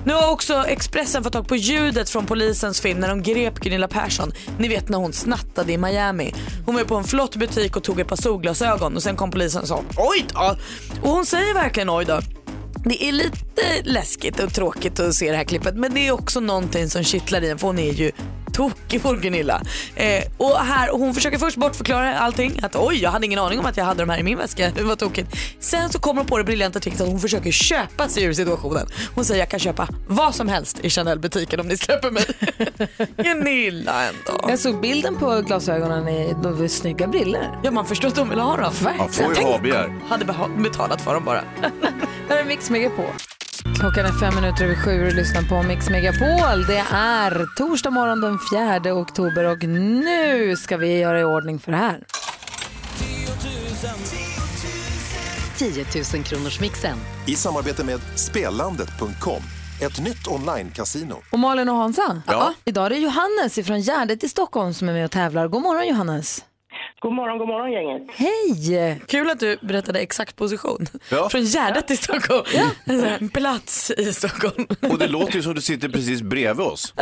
[0.05, 3.87] Nu har också Expressen fått tag på ljudet från polisens film när de grep Gunilla
[3.87, 4.31] Persson.
[4.57, 6.33] Ni vet när hon snattade i Miami.
[6.65, 9.31] Hon var ju på en flott butik och tog ett par solglasögon och sen kom
[9.31, 10.55] polisen och sa oj då.
[11.01, 12.19] Och hon säger verkligen oj då.
[12.85, 16.39] Det är lite läskigt och tråkigt att se det här klippet men det är också
[16.39, 18.11] någonting som kittlar i en för hon är ju
[18.59, 19.61] tokig vår Gunilla.
[19.95, 22.59] Eh, och här, och hon försöker först bortförklara allting.
[22.63, 24.71] Att oj, jag hade ingen aning om att jag hade de här i min väska.
[24.75, 25.35] Det var tokigt.
[25.59, 28.87] Sen så kommer hon på det briljanta tricket att hon försöker köpa sig ur situationen.
[29.15, 32.25] Hon säger jag kan köpa vad som helst i Chanel-butiken om ni släpper mig.
[33.17, 34.49] Gunilla ändå.
[34.49, 37.59] Jag såg bilden på glasögonen i de var snygga briller.
[37.63, 38.73] Ja man förstår att de vill ha dem.
[38.97, 40.09] Man får ju Tänk-.
[40.09, 40.25] Hade
[40.57, 41.43] betalat för dem bara.
[42.29, 43.05] Här är Mix Megapol.
[43.63, 46.65] Klockan är fem minuter över sju och lyssnar på Mix Megapol.
[46.67, 48.39] Det är torsdag morgon den
[48.83, 52.03] 4 oktober och nu ska vi göra i ordning för det här.
[55.57, 56.97] 10 000 kronors mixen.
[57.27, 59.41] I samarbete med Spelandet.com,
[59.81, 61.15] ett nytt online-casino.
[61.31, 62.53] Och Malin och Hansa, Ja.
[62.65, 65.47] idag är det Johannes från Gärdet i Stockholm som är med och tävlar.
[65.47, 66.43] God morgon Johannes.
[67.01, 68.03] God morgon, god morgon gänget.
[68.15, 69.01] Hej!
[69.07, 70.85] Kul att du berättade exakt position.
[71.11, 71.29] Ja.
[71.29, 72.43] Från Gärdet i Stockholm.
[72.85, 74.67] Här plats i Stockholm.
[74.91, 76.93] Och det låter ju som du sitter precis bredvid oss.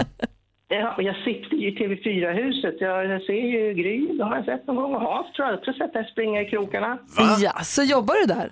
[0.68, 2.76] Ja, jag sitter ju i TV4-huset.
[2.80, 4.96] Jag, jag ser ju Gry, det har jag sett någon gång.
[4.96, 6.98] Och Hans tror jag också sett dig springa i krokarna.
[7.40, 8.52] Ja, så jobbar du där?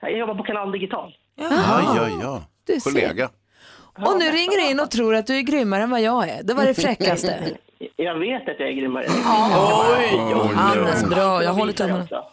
[0.00, 1.14] Jag jobbar på Kanal Digital.
[1.36, 1.48] Ja,
[1.96, 2.42] ja, ja.
[2.66, 2.90] Du ser.
[2.90, 3.28] Kollega.
[4.06, 6.42] Och nu ringer du in och tror att du är grymmare än vad jag är.
[6.42, 7.56] Det var det fräckaste.
[7.96, 9.04] Jag vet att jag är grymmare.
[9.98, 11.42] Oj, Johannes, bra.
[11.44, 12.06] Jag håller tummarna.
[12.10, 12.30] Ja,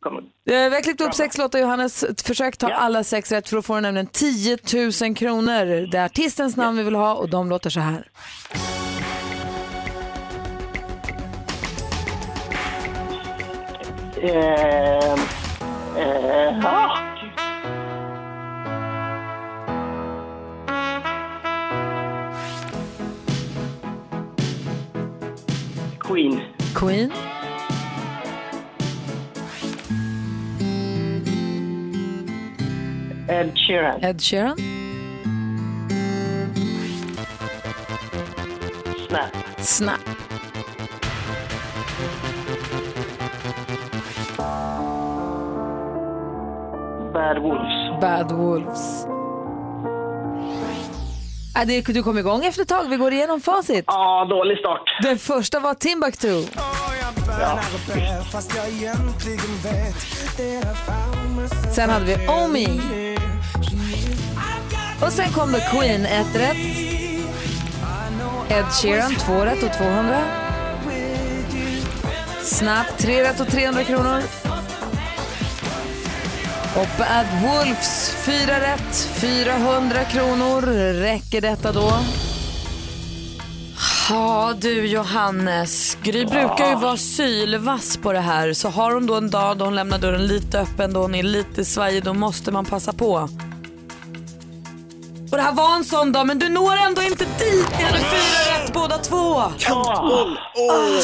[0.00, 0.16] kom.
[0.18, 2.04] Eh, Vi har klippt upp sex låtar Johannes.
[2.24, 2.74] Försök ta Ja.
[2.76, 4.58] alla sex rätt för att få nämligen 10
[5.02, 5.86] 000 kronor.
[5.90, 8.04] Det är artistens namn vi vill ha och de låter så här.
[14.22, 15.12] Eh,
[15.98, 16.58] eh,
[33.74, 34.04] Sheeran.
[34.04, 34.56] Ed Sheeran,
[39.08, 39.30] Snap.
[39.58, 40.00] Snap,
[47.12, 48.00] Bad Wolves.
[48.00, 49.06] Bad Wolves.
[51.56, 52.88] Äh, det, du kom igång efter ett tag.
[52.88, 53.84] Vi går igenom facit.
[53.86, 54.82] Ja, dålig start.
[55.02, 56.42] Den första var Timbuktu.
[61.74, 63.13] Sen hade vi Omi.
[65.04, 66.56] Och sen kom Queen, ett rätt.
[68.48, 70.22] Ed Sheeran, två rätt och 200.
[72.42, 74.22] Snap, tre rätt och 300 kronor.
[76.76, 80.62] Och Bad Wolves, fyra rätt, 400 kronor.
[81.00, 81.92] Räcker detta då?
[84.08, 88.52] Ja du Johannes, Gry brukar ju vara sylvass på det här.
[88.52, 91.22] Så har hon då en dag då hon lämnar dörren lite öppen, då hon är
[91.22, 93.28] lite svajig, då måste man passa på.
[95.34, 97.68] Och det här var en sån dag, men du når ändå inte dit.
[97.78, 99.16] Ni hade fyra rätt båda två.
[99.16, 100.30] Åh,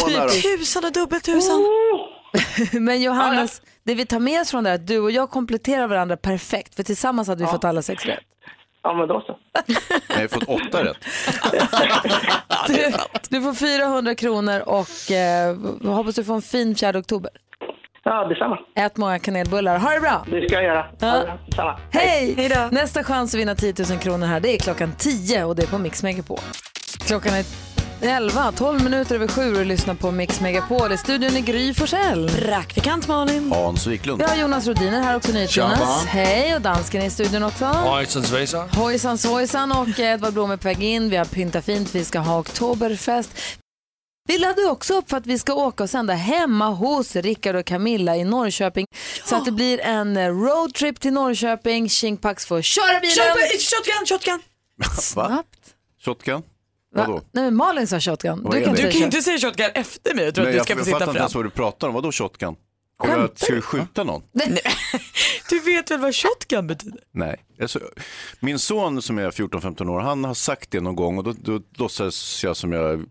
[0.09, 0.29] nära.
[0.29, 1.65] Typ tusan och dubbeltusan.
[2.73, 5.87] Men Johannes, det vi tar med oss från det här, att du och jag kompletterar
[5.87, 6.75] varandra perfekt.
[6.75, 8.19] För tillsammans hade vi fått alla sex rätt.
[8.83, 9.37] Ja, men då så.
[10.09, 10.97] Jag har fått åtta rätt.
[12.67, 12.93] Du,
[13.29, 17.31] du får 400 kronor och eh, hoppas du får en fin 4 oktober.
[18.05, 18.59] Ja, detsamma.
[18.77, 19.79] Ät många kanelbullar.
[19.79, 20.27] Ha det bra!
[20.31, 20.87] Det ska jag göra.
[20.99, 21.13] Ja.
[21.13, 21.39] det bra.
[21.47, 21.79] Detsamma.
[21.91, 22.51] Hej!
[22.71, 25.67] Nästa chans att vinna 10 000 kronor här, det är klockan 10 och det är
[25.67, 26.39] på Mix Megapol.
[27.07, 27.45] Klockan är
[28.03, 30.93] 11, 12 minuter över 7 och lyssnar på Mix Megapol.
[30.93, 32.29] I studion är Gry Forssell.
[32.29, 33.53] Praktikant Malin.
[33.53, 34.23] Hans Wiklund.
[34.23, 36.07] Vi har Jonas Rodiner här också, NyhetsJonas.
[36.07, 37.65] Hej, och dansken är i studion också.
[37.65, 38.69] Hojsan svejsan.
[38.69, 41.11] Hojsan svojsan och Edvard Blom är på väg in.
[41.11, 43.39] Vi har pyntat fint, vi ska ha oktoberfest.
[44.29, 47.67] Vi laddar också upp för att vi ska åka och sända hemma hos Rickard och
[47.67, 48.87] Camilla i Norrköping.
[49.25, 51.89] Så att det blir en roadtrip till Norrköping.
[51.89, 53.15] Shinkpax får köra bilen.
[53.15, 54.43] Kör, shotgun, shotgun.
[55.01, 55.75] Snabbt.
[56.05, 56.43] Shotgun?
[56.95, 57.05] Va?
[57.07, 57.23] Vadå?
[57.33, 58.43] Nej, men Malin sa shotgun.
[58.43, 60.25] Vad Du kan inte Du kan säga inte säga shotgun efter mig.
[60.25, 61.23] Jag tror Nej, att du jag, ska få jag sitta fattar inte fram.
[61.23, 61.95] ens vad du pratar om.
[61.95, 62.55] Vadå shotgun?
[63.01, 64.23] Skämtar jag, ska du skjuta någon?
[65.51, 67.01] Du vet väl vad shotgun betyder?
[67.13, 67.37] Nej.
[67.63, 67.81] Alltså,
[68.41, 71.61] min son som är 14-15 år, han har sagt det någon gång och då, då
[71.75, 73.05] låtsas jag som jag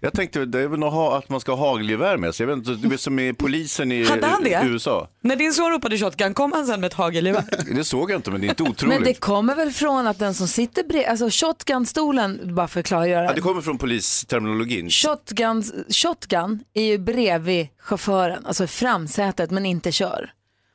[0.00, 2.46] jag tänkte det är väl ha, att man ska ha hagelgevär med sig.
[2.46, 4.62] Jag vet inte, det är som i polisen i Hade han det?
[4.64, 5.08] USA.
[5.20, 7.44] När din son ropade shotgun, kom han sen med ett hagelgevär?
[7.74, 8.94] Det såg jag inte men det är inte otroligt.
[8.98, 12.86] Men det kommer väl från att den som sitter bredvid, alltså shotgun-stolen, bara för att
[12.86, 13.24] klargöra.
[13.24, 14.90] ja, det kommer från polisterminologin.
[14.90, 20.30] Shotgun, shotgun är ju bredvid chauffören, alltså framsätet men inte kör.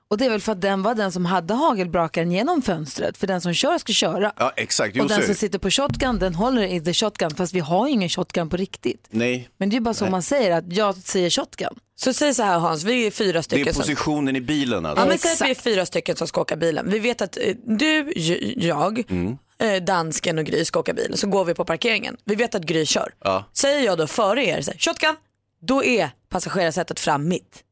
[0.09, 3.27] Och det är väl för att den var den som hade hagelbrakaren genom fönstret, för
[3.27, 4.33] den som kör ska köra.
[4.37, 5.37] Ja exakt, jo, och den är som det.
[5.37, 8.57] sitter på shotgun, den håller i the shotgun, fast vi har ju ingen shotgun på
[8.57, 9.07] riktigt.
[9.09, 11.73] Nej, Men det är ju bara så man säger, att jag säger shotgun.
[11.95, 13.67] Så säg så här Hans, vi är fyra det stycken.
[13.67, 15.03] är som- positionen i bilen alltså.
[15.03, 16.89] Ja, men säg att vi är fyra stycken som ska åka bilen.
[16.91, 18.13] Vi vet att eh, du,
[18.57, 19.37] jag, Mm.
[19.59, 21.17] eh, dansken och Gry ska åka bilen.
[21.17, 22.17] Så går vi på parkeringen.
[22.25, 23.13] Vi vet att Gry kör.
[23.23, 23.45] Ja.
[23.53, 25.15] Säger jag då före er, så här, shotgun,
[25.61, 27.63] då är passagerarsätet fram mitt.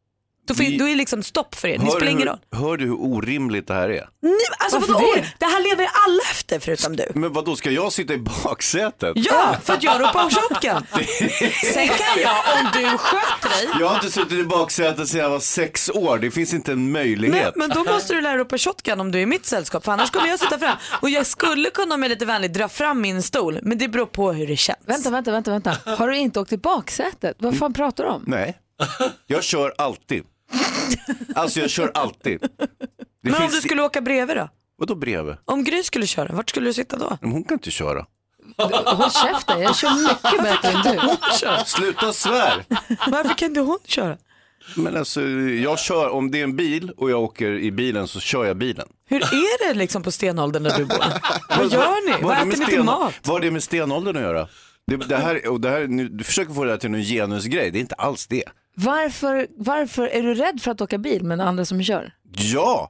[0.47, 2.27] Då, fin- Vi- då är det liksom stopp för er, ni Hör spelar du, ingen
[2.27, 2.39] roll.
[2.51, 4.09] hur, hör du hur orimligt det här är?
[4.21, 5.11] Nej, alltså, Varför vadå?
[5.15, 5.25] det?
[5.39, 7.05] det här lever alla efter förutom du.
[7.15, 9.11] Men vad då ska jag sitta i baksätet?
[9.15, 10.83] Ja, för att jag ropar shotgun.
[11.73, 15.29] Sen kan jag, om du sköter dig, Jag har inte suttit i baksätet sedan jag
[15.29, 16.17] var sex år.
[16.17, 17.55] Det finns inte en Nej, möjlighet.
[17.55, 19.91] men då måste du lära dig ropa shotgun om du är i mitt sällskap för
[19.91, 20.77] annars kommer jag sitta fram.
[21.01, 24.31] Och jag skulle kunna är lite vänlig dra fram min stol men det beror på
[24.31, 24.79] hur det känns.
[24.85, 25.77] Vänta, vänta, vänta, vänta.
[25.85, 27.35] Har du inte åkt i baksätet?
[27.39, 28.23] Vad fan pratar du om?
[28.27, 28.57] Nej,
[29.27, 30.23] jag kör alltid.
[31.35, 32.41] Alltså jag kör alltid.
[32.41, 32.67] Det
[33.21, 33.53] Men om finns...
[33.55, 34.49] du skulle åka bredvid då?
[34.77, 35.35] Vadå bredvid?
[35.45, 37.17] Om Gry skulle köra, vart skulle du sitta då?
[37.21, 38.05] Men hon kan inte köra.
[38.57, 40.99] Håll käften, jag kör mycket bättre än du.
[41.65, 42.65] Sluta svär!
[43.07, 44.17] Varför kan inte hon köra?
[44.75, 48.19] Men alltså, jag kör, om det är en bil och jag åker i bilen så
[48.19, 48.87] kör jag bilen.
[49.05, 50.97] Hur är det liksom på stenåldern där du bor?
[51.57, 52.23] Vad gör ni?
[52.23, 53.13] Vad har det äter med ni till sten- mat?
[53.23, 54.47] Vad har det med stenåldern att göra?
[54.87, 57.71] Det, det här, och det här, nu, du försöker få det här till någon genusgrej,
[57.71, 58.43] det är inte alls det.
[58.75, 62.13] Varför, varför är du rädd för att åka bil med andra som kör?
[62.33, 62.89] Ja,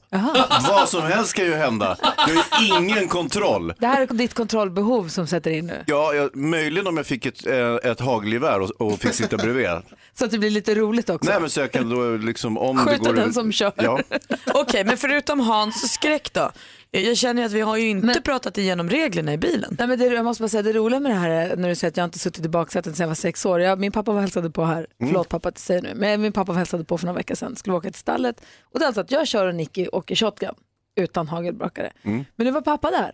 [0.70, 1.98] vad som helst kan ju hända.
[2.02, 3.74] Jag har ingen kontroll.
[3.80, 5.84] Det här är ditt kontrollbehov som sätter in nu.
[5.88, 9.70] Ja, jag, möjligen om jag fick ett, eh, ett hagelgevär och, och fick sitta bredvid.
[10.14, 11.30] Så att det blir lite roligt också.
[11.30, 13.14] Nej men så jag kan då liksom om Skjuta det går...
[13.14, 13.72] den som kör.
[13.76, 14.00] Ja.
[14.54, 16.52] Okej, men förutom Hans skräck då?
[16.94, 19.76] Jag känner ju att vi har ju inte pratat igenom reglerna i bilen.
[19.80, 21.76] Nej, men det, jag måste bara säga, det roliga med det här är när du
[21.76, 23.62] säger att jag inte suttit i baksätet sedan jag var sex år.
[23.62, 26.32] Jag, min pappa var hälsade på här, förlåt pappa att jag säger nu, men min
[26.32, 28.42] pappa var hälsade på för några veckor sedan, skulle åka till stallet.
[28.64, 30.56] Och det är alltså att jag kör och Nicky åker shotgun
[30.96, 31.92] utan hagelbrakare.
[32.36, 33.12] Men nu var pappa där.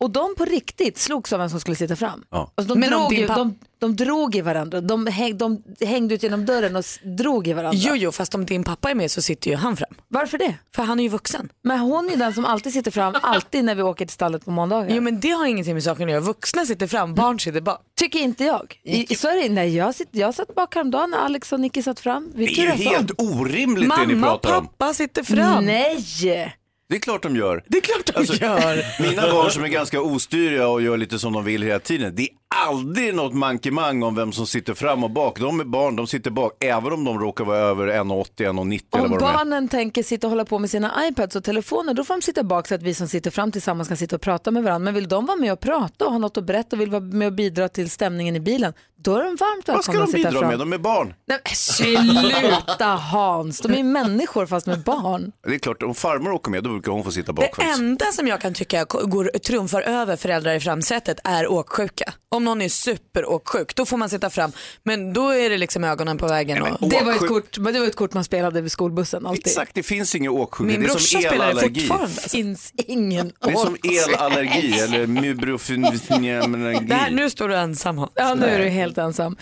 [0.00, 2.24] Och de på riktigt slogs av vem som skulle sitta fram.
[2.30, 2.52] Ja.
[2.54, 5.62] Alltså, de, Men om drog din ju, de, de drog i varandra, de, häng, de
[5.80, 7.78] hängde ut genom dörren och drog i varandra.
[7.82, 9.94] Jo, jo, fast om din pappa är med så sitter ju han fram.
[10.08, 10.54] Varför det?
[10.74, 11.48] För han är ju vuxen.
[11.62, 14.50] Men hon är den som alltid sitter fram, alltid när vi åker till stallet på
[14.50, 14.94] måndagar.
[14.94, 16.20] Jo, men det har ingenting med saken att göra.
[16.20, 17.80] Vuxna sitter fram, barn sitter bak.
[17.96, 18.80] Tycker inte jag.
[18.84, 21.82] I, så är det, nej, jag, sitt, jag satt bak häromdagen när Alex och Nicky
[21.82, 22.32] satt fram.
[22.34, 22.94] Vi Det är ju turas om.
[22.94, 24.66] helt orimligt det ni Mamma och pratar om.
[24.66, 25.64] pappa sitter fram.
[25.64, 26.56] Nej!
[26.90, 27.64] Det är klart de gör.
[27.66, 29.02] Det är klart de Alltså, gör.
[29.02, 32.14] Mina barn som är ganska ostyriga och gör lite som de vill hela tiden.
[32.16, 35.38] Det aldrig något mankemang om vem som sitter fram och bak.
[35.40, 39.04] De är barn, de sitter bak, även om de råkar vara över 1,80, 1,90 eller
[39.04, 39.32] Om vad de är.
[39.34, 42.42] barnen tänker sitta och hålla på med sina iPads och telefoner då får de sitta
[42.42, 44.84] bak så att vi som sitter fram tillsammans kan sitta och prata med varandra.
[44.84, 47.00] Men vill de vara med och prata och ha något att berätta och vill vara
[47.02, 50.04] med och bidra till stämningen i bilen då är de varmt Vad ska välkomna de
[50.04, 50.48] att sitta bidra fram.
[50.50, 50.58] med?
[50.58, 51.14] De är barn.
[51.26, 55.32] Nej, men sluta Hans, de är människor fast med barn.
[55.46, 57.78] Det är klart, om farmor åker med då brukar hon få sitta bak Det faktiskt.
[57.80, 62.12] enda som jag kan tycka går, trumfar över föräldrar i framsätet är åksjuka.
[62.28, 64.52] Om någon är superåksjuk då får man sitta fram.
[64.82, 66.62] Men då är det liksom ögonen på vägen.
[66.62, 66.88] Och...
[66.88, 69.46] Det var, ett kort, men det var ett kort man spelade vid skolbussen alltid.
[69.46, 70.72] Exakt, det finns ingen åksjuka.
[70.72, 71.80] Min brorsa spelar det elallergi.
[71.80, 72.14] fortfarande.
[72.22, 77.14] Det finns ingen Det är som elallergi eller mubrofyniamallergi.
[77.14, 78.10] nu står du ensam Hans.
[78.14, 79.36] Ja, nu är du helt ensam.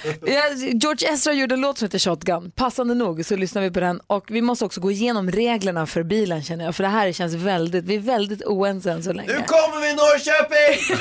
[0.57, 2.51] George Ezra gjorde en låt som heter Shotgun.
[2.51, 4.01] Passande nog så lyssnar vi på den.
[4.07, 6.77] Och vi måste också gå igenom reglerna för bilen känner jag.
[6.77, 9.29] För det här känns väldigt, vi är väldigt oense än så länge.
[9.29, 10.97] Nu kommer vi Norrköping!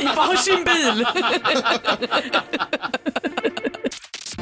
[0.02, 1.06] I varsin bil.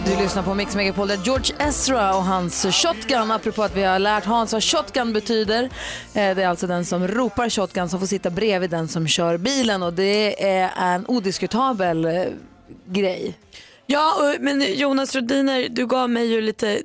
[0.06, 3.98] Du lyssnar på Mix Megapol där George Ezra och hans shotgun, apropå att vi har
[3.98, 5.62] lärt Hans vad shotgun betyder.
[5.64, 5.70] Eh,
[6.12, 9.82] det är alltså den som ropar shotgun som får sitta bredvid den som kör bilen
[9.82, 12.24] och det är en odiskutabel eh,
[12.86, 13.38] grej.
[13.86, 16.82] Ja, men Jonas Rodiner, du gav mig ju lite,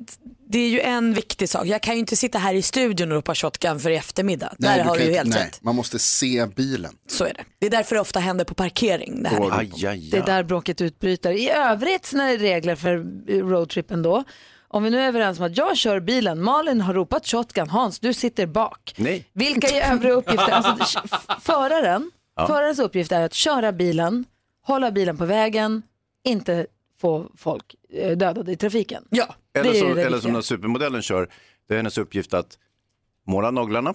[0.54, 1.66] det är ju en viktig sak.
[1.66, 4.54] Jag kan ju inte sitta här i studion och ropa shotgun för i eftermiddag.
[4.58, 5.62] Där du har kan du ju inte- helt nej, rätt.
[5.64, 6.96] Man måste se bilen.
[7.08, 7.44] Så är det.
[7.60, 9.24] Det är därför det ofta händer på parkering.
[9.24, 9.40] Det här.
[9.42, 10.26] Och- Aj, aj, Det är aj.
[10.26, 11.32] där bråket utbryter.
[11.32, 12.98] I övrigt när det är regler för
[13.42, 14.24] roadtrippen då.
[14.68, 18.00] Om vi nu är överens om att jag kör bilen, Malin har ropat shotgun, Hans
[18.00, 18.94] du sitter bak.
[18.98, 19.28] Nej.
[19.34, 20.52] Vilka är övriga uppgifter?
[20.52, 21.02] Alltså,
[21.42, 22.12] föraren,
[22.48, 24.26] förarens uppgift är att köra bilen,
[24.66, 25.82] hålla bilen på vägen,
[26.24, 26.66] inte
[27.02, 27.76] få folk
[28.16, 29.04] dödade i trafiken.
[29.10, 29.36] Ja.
[29.54, 31.30] Eller, så, eller som när supermodellen kör,
[31.68, 32.58] det är hennes uppgift att
[33.28, 33.94] måla naglarna,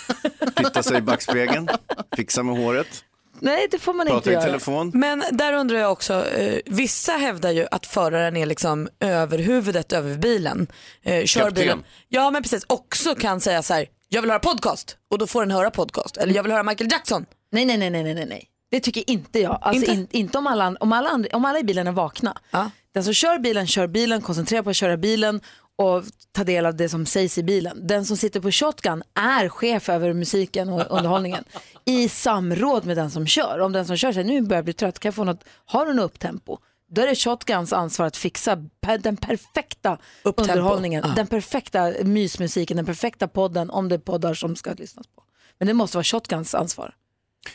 [0.56, 1.68] titta sig i backspegeln,
[2.16, 3.04] fixa med håret,
[3.42, 4.44] Nej, det får man inte prata i göra.
[4.44, 4.90] telefon.
[4.94, 10.16] Men där undrar jag också, eh, vissa hävdar ju att föraren är liksom överhuvudet över
[10.18, 10.66] bilen.
[11.02, 11.54] Eh, kör Kapten.
[11.54, 11.84] bilen.
[12.08, 15.40] Ja men precis, också kan säga så här, jag vill höra podcast och då får
[15.40, 16.16] den höra podcast.
[16.16, 17.26] Eller jag vill höra Michael Jackson.
[17.52, 18.46] Nej, nej, nej, nej, nej, nej.
[18.70, 19.58] Det tycker inte jag.
[19.62, 19.92] Alltså, Inte?
[19.92, 22.36] In, inte om alla, om, alla andra, om alla i bilen är vakna.
[22.50, 22.70] Ja.
[22.94, 25.40] Den som kör bilen kör bilen, koncentrerar på att köra bilen
[25.76, 27.86] och ta del av det som sägs i bilen.
[27.86, 31.44] Den som sitter på shotgun är chef över musiken och underhållningen
[31.84, 33.58] i samråd med den som kör.
[33.60, 35.86] Om den som kör säger nu börjar jag bli trött, kan jag få något, har
[35.86, 36.58] du något upptempo?
[36.92, 38.56] Då är det shotguns ansvar att fixa
[39.00, 40.52] den perfekta Upptempo.
[40.52, 41.12] underhållningen, Ja.
[41.16, 45.22] den perfekta mysmusiken, den perfekta podden om det är poddar som ska lyssnas på.
[45.58, 46.94] Men det måste vara shotguns ansvar.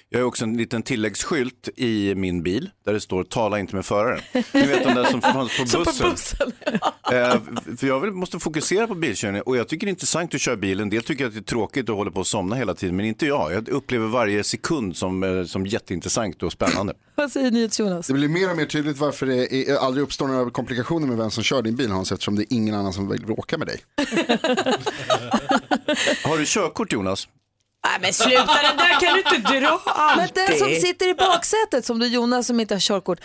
[0.10, 3.86] Jag har också en liten tilläggsskylt i min bil där det står tala inte med
[3.86, 4.21] föraren.
[4.54, 6.10] Ni vet de där som fanns på Som på bussen.
[6.12, 6.52] bussen.
[7.13, 7.39] Eh,
[7.78, 10.56] för jag vill- måste fokusera på bilkörning och jag tycker det är intressant att köra
[10.56, 10.80] bil.
[10.80, 13.06] En del tycker att det är tråkigt och håller på att somna hela tiden, men
[13.06, 13.54] inte jag.
[13.54, 16.93] Jag upplever varje sekund som, eh, som jätteintressant och spännande.
[17.15, 18.08] Vad säger NyhetsJonas?
[18.08, 21.32] Det blir mer och mer tydligt varför det är, aldrig uppstår några komplikationer med vem
[21.32, 23.80] som kör din bil Hans, eftersom det är ingen annan som vill bråka med dig.
[26.24, 27.28] Har du körkort Jonas?
[27.86, 30.36] Nej men sluta, det där kan du inte dra Men alltid.
[30.36, 33.19] den som sitter i baksätet som du Jonas som inte har körkort,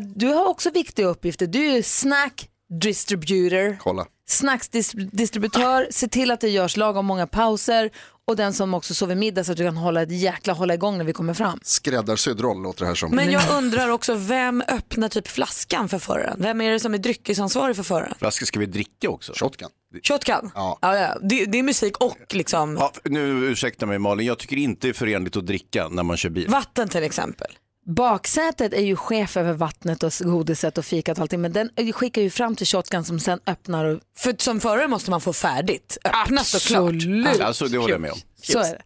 [0.00, 1.46] du har också viktiga uppgifter.
[1.46, 2.48] Du är snack
[2.80, 4.06] distributor, Kolla.
[4.26, 7.90] Snacksdistributör, se till att det görs lagom många pauser
[8.28, 10.98] och den som också sover middag så att du kan hålla ett jäkla hålla igång
[10.98, 11.60] när vi kommer fram.
[11.62, 13.10] Skräddarsydd roll låter det här som.
[13.10, 16.36] Men jag undrar också, vem öppnar typ flaskan för föraren?
[16.42, 18.14] Vem är det som är dryckesansvarig för föraren?
[18.18, 19.32] Flaskor ska vi dricka också?
[19.36, 19.68] Shotgun.
[20.02, 20.50] Shotgun?
[20.54, 20.78] Ja.
[20.82, 21.18] Ja, ja.
[21.22, 24.90] Det, det är musik och liksom Ja, nu ursäkta mig Malin, jag tycker inte det
[24.90, 26.48] är förenligt att dricka när man kör bil.
[26.48, 27.48] vatten till exempel.
[27.88, 32.22] Baksätet är ju chef över vattnet och godiset och fikat och allting men den skickar
[32.22, 35.98] ju fram till shotgun som sen öppnar och För som förare måste man få färdigt,
[36.04, 36.94] öppnat såklart.
[36.94, 37.40] Absolut.
[37.40, 38.18] Alltså det håller jag med om.
[38.42, 38.82] så är det.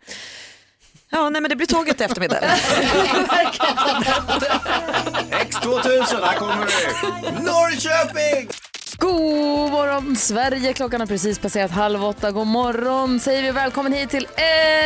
[1.11, 2.41] Ja, nej men det blir tåget i eftermiddag.
[5.31, 6.73] X2000, här kommer vi!
[7.43, 8.49] Norrköping!
[9.01, 12.31] God morgon Sverige, klockan har precis passerat halv åtta.
[12.31, 14.27] God morgon säger vi välkommen hit till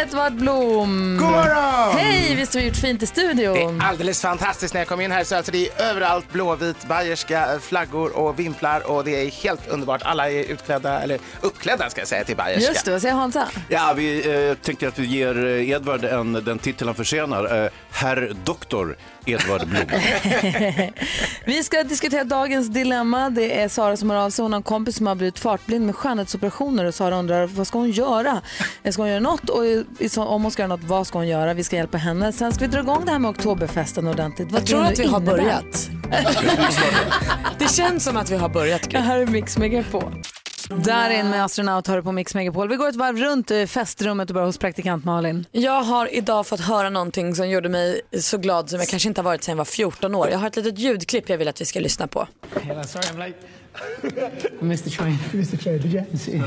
[0.02, 1.16] Edvard Blom.
[1.20, 1.98] God morgon!
[1.98, 3.80] Hej, visst har vi gjort fint i Det studion?
[3.80, 7.58] är alldeles fantastiskt när jag kom in här så alltså det är överallt blåvit, bayerska
[7.60, 10.02] flaggor och vimplar och det är helt underbart.
[10.02, 12.72] Alla är utklädda, eller uppklädda ska jag säga till bayerska.
[12.72, 13.48] Just det, vad säger Hansa?
[13.68, 17.64] Ja, vi eh, tänkte att vi ger eh, Edvard en, den titel han förtjänar.
[17.64, 19.82] Eh, Herr Doktor Edvard Blom.
[21.44, 23.30] Vi ska diskutera dagens dilemma.
[23.30, 24.42] Det är Sara som har av sig.
[24.42, 27.78] Hon har en kompis som har blivit fartblind med skönhetsoperationer och Sara undrar vad ska
[27.78, 28.40] hon göra?
[28.90, 29.50] Ska hon göra något?
[29.50, 29.62] Och
[30.10, 31.54] så- om hon ska göra något, vad ska hon göra?
[31.54, 32.32] Vi ska hjälpa henne.
[32.32, 34.52] Sen ska vi dra igång det här med oktoberfesten ordentligt.
[34.52, 35.36] Vad Jag tror att vi har innebär.
[35.36, 35.90] börjat.
[37.58, 38.90] Det känns som att vi har börjat.
[38.90, 40.14] Det här är Mix Megapol.
[40.68, 42.68] Där in med astronaut hör på Mix Megapol.
[42.68, 45.46] Vi går ett varv runt festrummet och börjar hos praktikant Malin.
[45.52, 49.20] Jag har idag fått höra någonting som gjorde mig så glad som jag kanske inte
[49.20, 50.28] har varit sedan jag var 14 år.
[50.30, 52.28] Jag har ett litet ljudklipp jag vill att vi ska lyssna på.
[52.62, 53.34] Hello, sorry I'm late.
[54.60, 55.18] I missed the train.
[55.32, 56.18] You missed the train, did you?
[56.18, 56.42] See.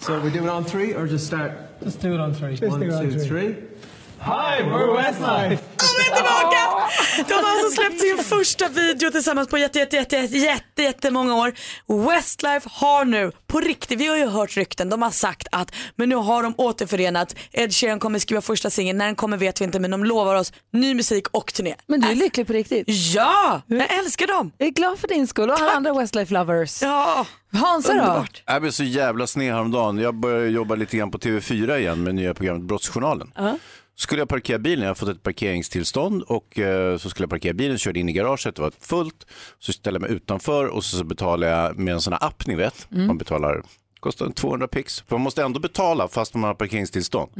[0.00, 1.50] So we do it on three or just start?
[1.84, 2.68] Just do it on three.
[2.68, 3.28] One, do it on two, three.
[3.28, 3.56] three.
[4.20, 5.62] Hi, we're Westlife.
[5.76, 6.58] De är tillbaka!
[7.28, 11.34] De har alltså släppt sin första video tillsammans på jätte, jätte, jätte, jätte, jätte, jättemånga
[11.34, 11.52] år.
[12.08, 16.08] Westlife har nu, på riktigt, vi har ju hört rykten, de har sagt att men
[16.08, 17.34] nu har de återförenat.
[17.52, 20.34] Ed Sheeran kommer skriva första singeln, när den kommer vet vi inte men de lovar
[20.34, 21.74] oss ny musik och turné.
[21.86, 22.84] Men du är lycklig på riktigt?
[22.88, 24.52] Ja, jag älskar dem.
[24.58, 26.82] Jag är glad för din skull och alla andra Westlife lovers.
[26.82, 28.26] Ja, Hansa då?
[28.46, 29.98] Jag blev så jävla sned häromdagen.
[29.98, 33.32] Jag började jobba lite grann på TV4 igen med nya programmet Brottsjournalen.
[33.98, 37.52] Skulle jag parkera bilen, jag har fått ett parkeringstillstånd och eh, så skulle jag parkera
[37.52, 39.26] bilen, körde in i garaget, det var fullt.
[39.58, 42.46] Så ställde jag mig utanför och så, så betalade jag med en sån här app
[42.46, 42.86] ni vet.
[43.06, 43.62] Man betalar,
[44.00, 45.00] kostar 200 pix.
[45.00, 47.30] För man måste ändå betala fast man har parkeringstillstånd.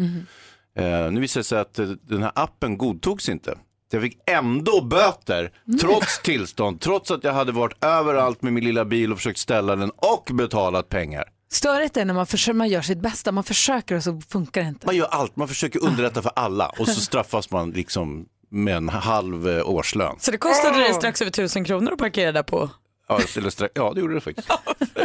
[0.78, 3.58] Eh, nu visade det sig att eh, den här appen godtogs inte.
[3.90, 8.84] Jag fick ändå böter trots tillstånd, trots att jag hade varit överallt med min lilla
[8.84, 11.24] bil och försökt ställa den och betalat pengar.
[11.50, 14.68] Störigt är när man, försöker, man gör sitt bästa, man försöker och så funkar det
[14.68, 14.86] inte.
[14.86, 18.88] Man gör allt, man försöker underlätta för alla och så straffas man liksom med en
[18.88, 20.16] halv eh, årslön.
[20.20, 22.70] Så det kostade dig strax över tusen kronor att parkera där på?
[23.08, 24.48] Ja, strax, ja det gjorde det faktiskt.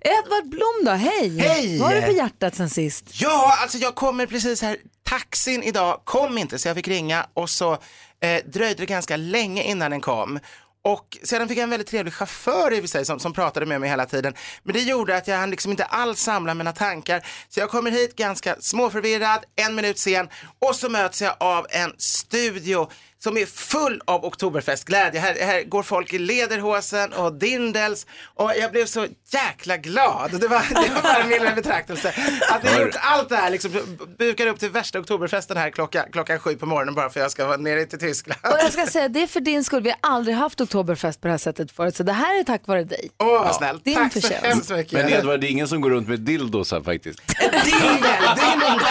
[0.00, 1.38] Edvard Blom då, hej!
[1.38, 1.78] Hej!
[1.78, 3.20] Vad har du på hjärtat sen sist?
[3.20, 4.76] Ja, alltså jag kommer precis här.
[5.04, 7.72] Taxin idag kom inte så jag fick ringa och så
[8.20, 10.38] eh, dröjde det ganska länge innan den kom.
[10.84, 13.66] Och sedan fick jag en väldigt trevlig chaufför i och för sig som, som pratade
[13.66, 14.34] med mig hela tiden.
[14.62, 17.26] Men det gjorde att jag hann liksom inte alls samla mina tankar.
[17.48, 21.92] Så jag kommer hit ganska småförvirrad, en minut sen och så möts jag av en
[21.98, 22.90] studio
[23.22, 25.20] som är full av oktoberfestglädje.
[25.20, 30.40] Här, här går folk i lederhosen och dindels och jag blev så jäkla glad.
[30.40, 32.14] Det var, det var bara min betraktelse.
[32.50, 33.70] Att ni har gjort allt det här, liksom,
[34.18, 37.30] bukar upp till värsta oktoberfesten här klockan, klockan sju på morgonen bara för att jag
[37.30, 38.40] ska vara nere till Tyskland.
[38.42, 39.82] Och jag ska säga, det är för din skull.
[39.82, 42.66] Vi har aldrig haft oktoberfest på det här sättet förut, så det här är tack
[42.66, 43.10] vare dig.
[43.18, 43.84] Åh, vad snällt.
[43.84, 44.46] Din Tack så förtjänst.
[44.46, 44.92] hemskt mycket.
[44.92, 47.20] Men Edvard, det är ingen som går runt med dildos här faktiskt.
[47.40, 48.00] Dindel,
[48.36, 48.80] dindel.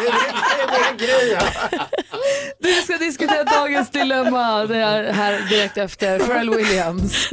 [0.00, 1.42] Det är det, det, är grejen.
[2.58, 4.66] Du ska diskutera dagens dilemma.
[4.66, 7.28] Det är här direkt efter Pharrell Williams.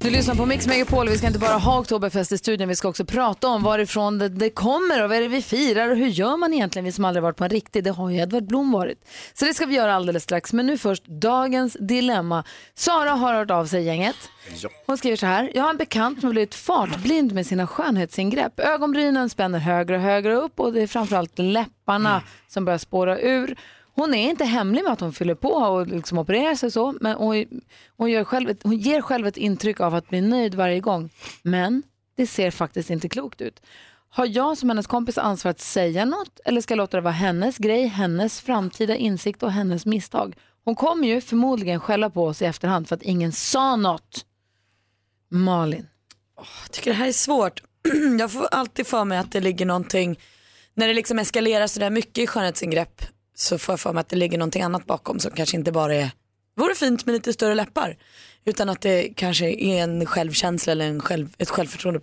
[0.00, 1.08] Du lyssnar på Mix Megapol.
[1.08, 4.28] Vi ska inte bara ha Oktoberfest i studion, vi ska också prata om varifrån det,
[4.28, 7.04] det kommer och vad är det vi firar och hur gör man egentligen, vi som
[7.04, 9.08] aldrig varit på en riktig, det har ju Edvard Blom varit.
[9.34, 12.44] Så det ska vi göra alldeles strax, men nu först dagens dilemma.
[12.74, 14.16] Sara har hört av sig gänget.
[14.86, 18.60] Hon skriver så här, jag har en bekant som blivit fartblind med sina skönhetsingrepp.
[18.60, 23.56] Ögonbrynen spänner högre och högre upp och det är framförallt läpparna som börjar spåra ur.
[23.98, 27.16] Hon är inte hemlig med att hon fyller på och liksom opererar sig så, men
[27.16, 27.46] hon,
[27.96, 31.10] hon, gör själv ett, hon ger själv ett intryck av att bli nöjd varje gång.
[31.42, 31.82] Men
[32.16, 33.62] det ser faktiskt inte klokt ut.
[34.08, 37.12] Har jag som hennes kompis ansvar att säga något eller ska jag låta det vara
[37.12, 40.36] hennes grej, hennes framtida insikt och hennes misstag?
[40.64, 44.26] Hon kommer ju förmodligen skälla på oss i efterhand för att ingen sa något.
[45.30, 45.86] Malin.
[46.36, 47.62] Jag tycker det här är svårt.
[48.18, 50.20] Jag får alltid för mig att det ligger någonting,
[50.74, 53.02] när det liksom eskalerar sådär mycket i skönhetsingrepp
[53.40, 55.94] så får jag för mig att det ligger någonting annat bakom som kanske inte bara
[55.94, 56.10] är,
[56.56, 57.96] vore fint med lite större läppar.
[58.44, 62.00] Utan att det kanske är en självkänsla eller en själv, ett självförtroende.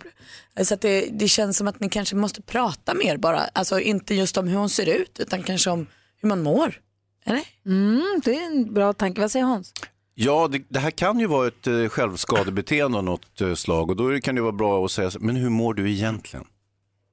[0.62, 3.38] Så att det, det känns som att ni kanske måste prata mer bara.
[3.38, 5.86] Alltså inte just om hur hon ser ut utan kanske om
[6.20, 6.80] hur man mår.
[7.24, 7.42] Eller?
[7.66, 9.20] Mm, det är en bra tanke.
[9.20, 9.72] Vad säger Hans?
[10.14, 13.96] Ja, det, det här kan ju vara ett eh, självskadebeteende av något eh, slag och
[13.96, 16.46] då kan det vara bra att säga men hur mår du egentligen?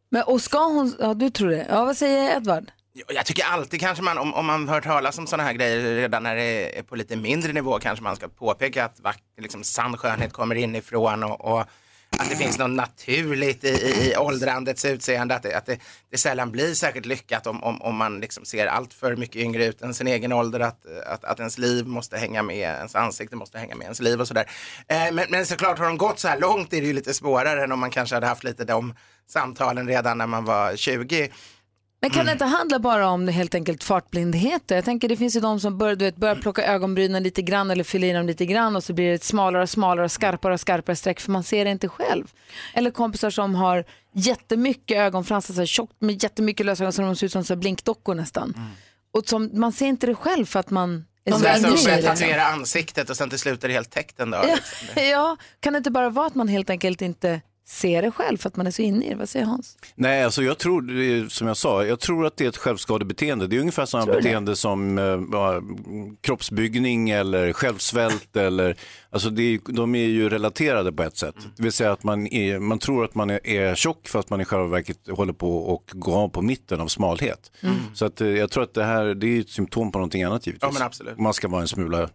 [0.10, 1.66] Men, och ska hon, ja du tror det.
[1.70, 2.72] Ja, vad säger Edvard?
[2.94, 6.24] Jag tycker alltid kanske man, om, om man hör talas om sådana här grejer redan
[6.24, 9.98] när det är på lite mindre nivå kanske man ska påpeka att vack, liksom, sann
[9.98, 11.66] skönhet kommer inifrån och, och
[12.18, 15.80] att det finns något naturligt i, i, i åldrandets utseende, att, det, att det,
[16.12, 19.66] det sällan blir särskilt lyckat om, om, om man liksom ser allt för mycket yngre
[19.66, 23.36] ut än sin egen ålder, att, att, att ens liv måste hänga med, ens ansikte
[23.36, 24.50] måste hänga med ens liv och sådär.
[24.88, 27.64] Eh, men, men såklart har de gått så här långt är det ju lite svårare
[27.64, 28.94] än om man kanske hade haft lite de
[29.28, 31.30] samtalen redan när man var 20.
[32.04, 34.64] Men kan det inte handla bara om helt enkelt fartblindhet?
[34.68, 37.72] Jag tänker det finns ju de som börjar, du vet, börjar plocka ögonbrynen lite grann
[37.72, 40.12] eller fylla i dem lite grann och så blir det ett smalare och smalare och
[40.12, 42.32] skarpare och skarpare streck för man ser det inte själv.
[42.74, 47.26] Eller kompisar som har jättemycket ögonfransar, så här tjockt med jättemycket lösögon så de ser
[47.26, 48.54] ut som så blinkdockor nästan.
[49.14, 52.44] Och som, man ser inte det själv för att man De inne i börjar tatuera
[52.44, 54.46] ansiktet och sen till slut är det helt täckt en dag.
[54.48, 55.04] Ja, Liksom.
[55.10, 58.50] ja, kan det inte bara vara att man helt enkelt inte ser det själv för
[58.50, 59.16] att man är så inne i det?
[59.16, 59.78] Vad säger Hans?
[59.96, 63.48] Nej, alltså jag tror, som jag sa, jag tror att det är ett självskadebeteende.
[63.48, 64.12] Det är ungefär samma det?
[64.12, 64.98] beteende som
[65.32, 65.62] ja,
[66.22, 68.36] kroppsbyggning eller självsvält.
[68.36, 68.76] eller,
[69.10, 71.36] alltså det de är ju relaterade på ett sätt.
[71.56, 74.42] Det vill säga att man, är, man tror att man är, är tjock fast man
[74.42, 77.52] i själva verket håller på och går av på mitten av smalhet.
[77.62, 77.76] Mm.
[77.94, 80.48] Så att, eh, jag tror att det här det är ett symptom på någonting annat
[80.48, 80.68] givetvis.
[80.68, 81.20] Ja, men absolut.
[81.20, 82.10] Man ska vara en smula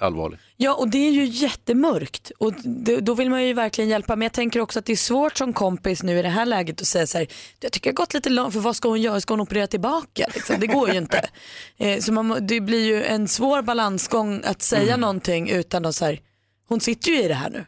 [0.00, 0.38] allvarlig.
[0.56, 4.16] Ja och det är ju jättemörkt och det, då vill man ju verkligen hjälpa.
[4.16, 6.80] Men jag tänker också att det är svårt som kompis nu i det här läget
[6.80, 7.26] att säga så här,
[7.60, 9.66] jag tycker jag har gått lite långt för vad ska hon göra, ska hon operera
[9.66, 10.26] tillbaka?
[10.34, 10.56] Liksom?
[10.60, 11.28] Det går ju inte.
[11.78, 16.04] Eh, så man, det blir ju en svår balansgång att säga någonting utan att så
[16.04, 16.20] här,
[16.68, 17.66] hon sitter ju i det här nu.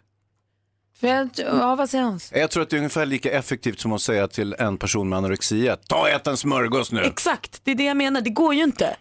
[1.00, 2.32] För jag, ja, vad säger Hans?
[2.34, 5.16] Jag tror att det är ungefär lika effektivt som att säga till en person med
[5.16, 7.02] anorexia, ta och ät en smörgås nu.
[7.02, 8.96] Exakt, det är det jag menar, det går ju inte.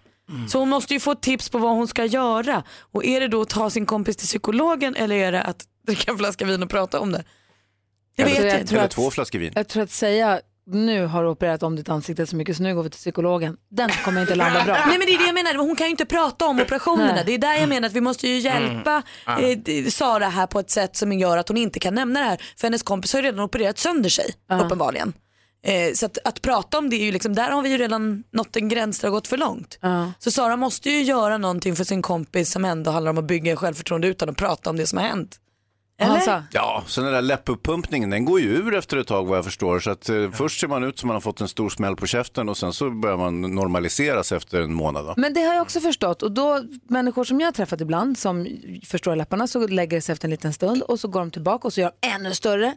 [0.50, 2.64] Så hon måste ju få tips på vad hon ska göra.
[2.92, 6.12] Och är det då att ta sin kompis till psykologen eller är det att dricka
[6.12, 7.24] en flaska vin och prata om det?
[8.18, 9.52] Det Eller- vet jag jag tror Eller att- två flaskor vin.
[9.56, 12.76] Jag tror att säga nu har du opererat om ditt ansikte så mycket så nu
[12.76, 13.58] går vi till psykologen.
[13.72, 14.74] Den kommer inte landa bra.
[14.88, 17.14] Nej men det är det jag menar, hon kan ju inte prata om operationerna.
[17.14, 17.24] Nej.
[17.26, 19.64] Det är där jag menar att vi måste ju hjälpa Mm.
[19.66, 22.38] eh, Sara här på ett sätt som gör att hon inte kan nämna det här.
[22.58, 24.26] För hennes kompis har ju redan opererat sönder sig
[24.64, 25.14] uppenbarligen.
[25.66, 28.24] Eh, så att, att prata om det är ju liksom, där har vi ju redan
[28.32, 29.80] nått en gräns där det har gått för långt.
[30.20, 33.56] Så Sara måste ju göra någonting för sin kompis som ändå handlar om att bygga
[33.56, 35.40] självförtroende utan att prata om det som har hänt.
[35.98, 36.44] Eller?
[36.52, 39.80] Ja, sen den där läppuppumpningen, den går ju ur efter ett tag vad jag förstår.
[39.80, 42.08] Så att eh, först ser man ut som man har fått en stor smäll på
[42.08, 45.06] käften och sen så börjar man normaliseras efter en månad.
[45.06, 45.14] Va?
[45.18, 48.48] Men det har jag också förstått och då människor som jag har träffat ibland som
[48.86, 51.68] förstår läpparna så lägger det sig efter en liten stund och så går de tillbaka
[51.68, 52.76] och så gör de ännu större.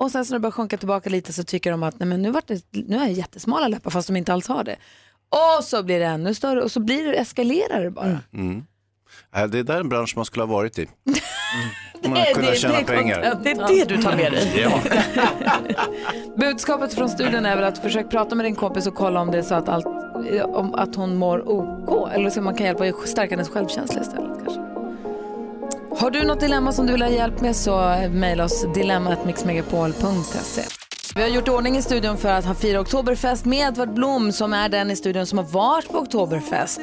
[0.00, 2.22] Och sen så när det börjar sjunka tillbaka lite så tycker de att nej men
[2.22, 4.76] nu, vart det, nu har jag jättesmala läppar fast de inte alls har det.
[5.58, 8.18] Och så blir det ännu större och så blir det, eskalerar det bara.
[8.32, 8.64] Mm.
[9.36, 10.88] Äh, Det är där en bransch man skulle ha varit i.
[12.04, 13.38] Man Det är kunde det- tjäna det pengar.
[13.42, 14.52] Det är det du tar med dig.
[14.62, 14.80] Ja.
[16.36, 19.38] Budskapet från studion är väl att försök prata med din kompis och kolla om det
[19.38, 19.86] är så att, allt,
[20.44, 24.38] om att hon mår OK eller så man kan hjälpa att stärka hennes självkänsla istället
[24.44, 24.60] kanske.
[26.00, 30.62] Har du något dilemma som du vill ha hjälp med så mejla oss dilemmatmixmegapol.se.
[31.14, 34.52] Vi har gjort ordning i studion för att ha fira Oktoberfest med Edvard Blom som
[34.52, 36.80] är den i studion som har varit på Oktoberfest.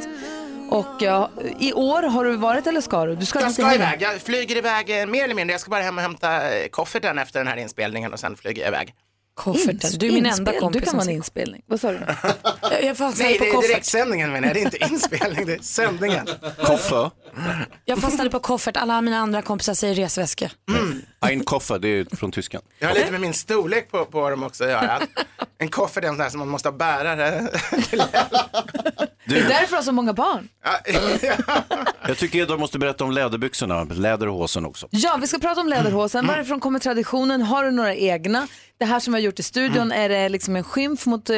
[0.69, 3.15] Och ja, i år har du varit eller ska du?
[3.15, 3.75] Du ska Jag ska hem.
[3.75, 5.53] iväg, jag flyger iväg eh, mer eller mindre.
[5.53, 8.61] Jag ska bara hem och hämta eh, kofferten efter den här inspelningen och sen flyger
[8.61, 8.93] jag iväg.
[9.37, 9.91] Kofferten.
[9.99, 11.61] Du är min enda Inspel- kompis Du kan vara en inspelning.
[11.67, 11.99] Vad sa du?
[12.61, 13.69] Jag, jag fastnade Nej, på det är koffert.
[13.69, 14.55] direktsändningen menar jag.
[14.55, 16.27] Det är inte inspelning, det är sändningen.
[16.65, 17.11] Koffer.
[17.85, 18.77] Jag fastnade på koffert.
[18.77, 20.51] Alla mina andra kompisar säger resväska.
[21.21, 22.61] Ein Koffer, det är från tyskan.
[22.79, 24.99] Jag har lite med min storlek på, på dem också att göra.
[25.57, 27.47] En koffert är en sån här som man måste ha bärare.
[29.25, 30.49] Det är därför du har så många barn.
[32.07, 34.87] Jag tycker Edvard måste berätta om läderbyxorna, läderhosen också.
[34.91, 36.27] Ja, vi ska prata om läderhosen.
[36.27, 37.41] Varifrån kommer traditionen?
[37.41, 38.47] Har du några egna?
[38.79, 41.37] Det här som vi har gjort i studion, är det liksom en skymf mot eh,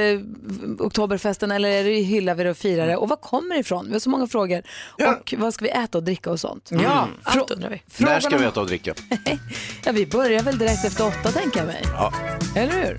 [0.80, 2.96] oktoberfesten eller är det hyllar vi det och firar det?
[2.98, 3.86] Och var kommer det ifrån?
[3.88, 4.62] Vi har så många frågor.
[5.08, 6.68] Och vad ska vi äta och dricka och sånt?
[6.72, 7.16] Ja, Mm.
[7.24, 7.76] allt undrar vi.
[7.76, 8.94] När Frågan ska vi äta och dricka?
[9.86, 11.82] Ja, vi börjar väl direkt efter åtta tänker jag mig.
[11.86, 12.14] Ja.
[12.56, 12.98] Eller hur?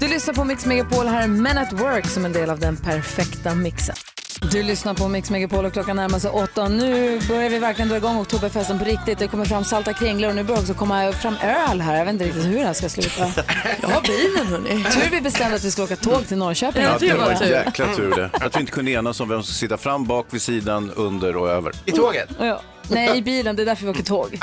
[0.00, 1.06] Du lyssnar på Mix Megapol.
[1.06, 3.96] Här är Men at Work som en del av den perfekta mixen.
[4.38, 6.68] Du lyssnar på Mix Megapol och klockan närmar sig åtta.
[6.68, 9.18] Nu börjar vi verkligen dra igång oktoberfesten på riktigt.
[9.18, 11.96] Det kommer fram salta kringlor och nu börjar också komma fram öl här.
[11.96, 13.42] Jag vet inte riktigt hur det här ska sluta.
[13.80, 14.84] Jag har bilen hörni.
[14.84, 16.82] Tur vi bestämde att vi skulle åka tåg till Norrköping.
[16.82, 18.30] Ja, det var en jäkla tur det.
[18.44, 21.36] Att vi inte kunde enas om vem som ska sitta fram, bak, vid sidan, under
[21.36, 21.72] och över.
[21.84, 22.28] I tåget?
[22.40, 22.60] Ja.
[22.88, 23.56] Nej, i bilen.
[23.56, 24.38] Det är därför vi åker tåg.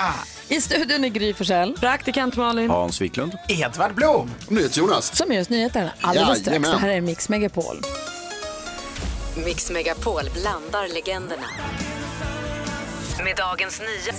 [0.47, 1.77] I studion är Gry Forssell.
[1.79, 2.69] Praktikant Malin.
[2.69, 3.31] Hans Wiklund.
[3.47, 4.31] Edvard Blom.
[4.47, 5.15] NyhetsJonas.
[5.15, 6.47] Som ger oss nyheterna alldeles strax.
[6.47, 6.71] Jajamän.
[6.71, 7.81] Det här är Mix Megapol.
[9.45, 11.47] Mix Megapol blandar legenderna.
[13.23, 14.13] Med dagens nya...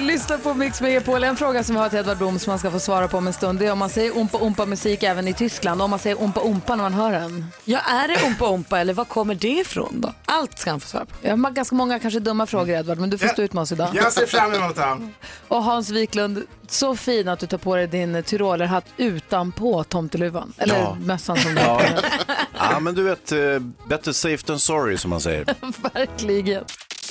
[0.00, 1.24] Lyssna på Mix Megapol.
[1.24, 3.26] En fråga som vi har till Edvard Blom som man ska få svara på om
[3.26, 3.58] en stund.
[3.58, 5.82] Det är om man säger umpa umpa musik även i Tyskland.
[5.82, 7.46] Om man säger umpa umpa när man hör den.
[7.64, 10.12] Ja, är det ompa ompa eller var kommer det ifrån då?
[10.24, 11.14] Allt ska han få svara på.
[11.22, 13.72] Jag har ganska många kanske dumma frågor Edvard, men du får stå ut med oss
[13.72, 13.88] idag.
[13.92, 15.14] Jag ser fram emot dem.
[15.48, 20.52] Och Hans Wiklund, så fin att du tar på dig din tyrolerhatt utanpå tomteluvan.
[20.58, 20.96] Eller Ja.
[21.00, 21.66] mössan som du Ja.
[21.68, 21.84] har.
[22.58, 23.38] ja, men du vet, eh,
[23.88, 25.44] better safe than sorry som man säger.
[25.94, 26.64] Verkligen.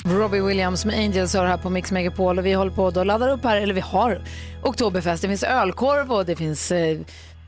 [0.04, 3.30] Robbie Williams med Angels har här på Mix Megapol och vi håller på att ladda
[3.30, 4.20] upp här, eller vi har
[4.62, 5.22] Oktoberfest.
[5.22, 6.98] Det finns ölkorv och det finns eh,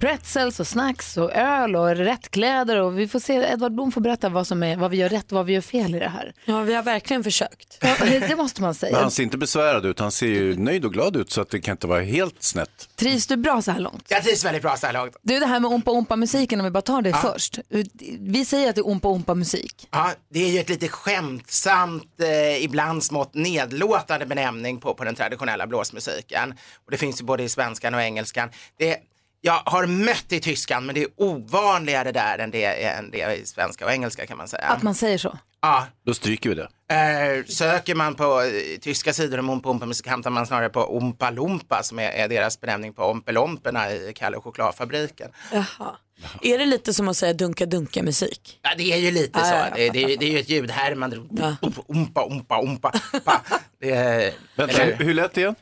[0.00, 4.28] pretzels och snacks och öl och rättkläder och vi får se, Edvard Blom får berätta
[4.28, 6.32] vad, som är, vad vi gör rätt och vad vi gör fel i det här.
[6.44, 7.78] Ja, vi har verkligen försökt.
[7.80, 9.00] Ja, det måste man Men säga.
[9.00, 11.60] han ser inte besvärad ut, han ser ju nöjd och glad ut så att det
[11.60, 12.88] kan inte vara helt snett.
[12.96, 14.04] Trivs du bra så här långt?
[14.08, 15.16] Jag trivs väldigt bra så här långt.
[15.22, 17.58] Du, det här med ompa ompa musiken om vi bara tar det först.
[18.20, 19.88] Vi säger att det är ompa ompa musik.
[19.90, 25.14] Ja, det är ju ett lite skämtsamt, eh, ibland smått nedlåtande benämning på, på den
[25.14, 26.54] traditionella blåsmusiken.
[26.84, 28.48] Och det finns ju både i svenskan och engelskan.
[28.78, 28.96] Det,
[29.40, 33.34] jag har mött det i tyskan, men det är ovanligare där än det, än det
[33.36, 34.62] i svenska och engelska kan man säga.
[34.68, 35.38] Att man säger så.
[35.60, 36.68] Ja, Då stryker vi det.
[36.94, 40.80] Eh, söker man på eh, tyska sidor om Ompa Ompa musik hamnar man snarare på
[40.80, 45.30] Ompa Lompa som är, är deras benämning på Ompelomperna i Kalle och chokladfabriken.
[45.52, 45.96] Jaha.
[46.42, 48.58] Är det lite som att säga dunka dunka musik?
[48.62, 49.54] Ja, det är ju lite Ja, så.
[49.54, 49.74] ja, ja.
[49.76, 51.16] Det, det, är- det är ju ett ljudhärmande.
[51.86, 52.92] Ompa, ompa, ompa.
[53.24, 53.40] Pa.
[53.80, 55.54] Det är, Vänta, hur, hur lät det igen?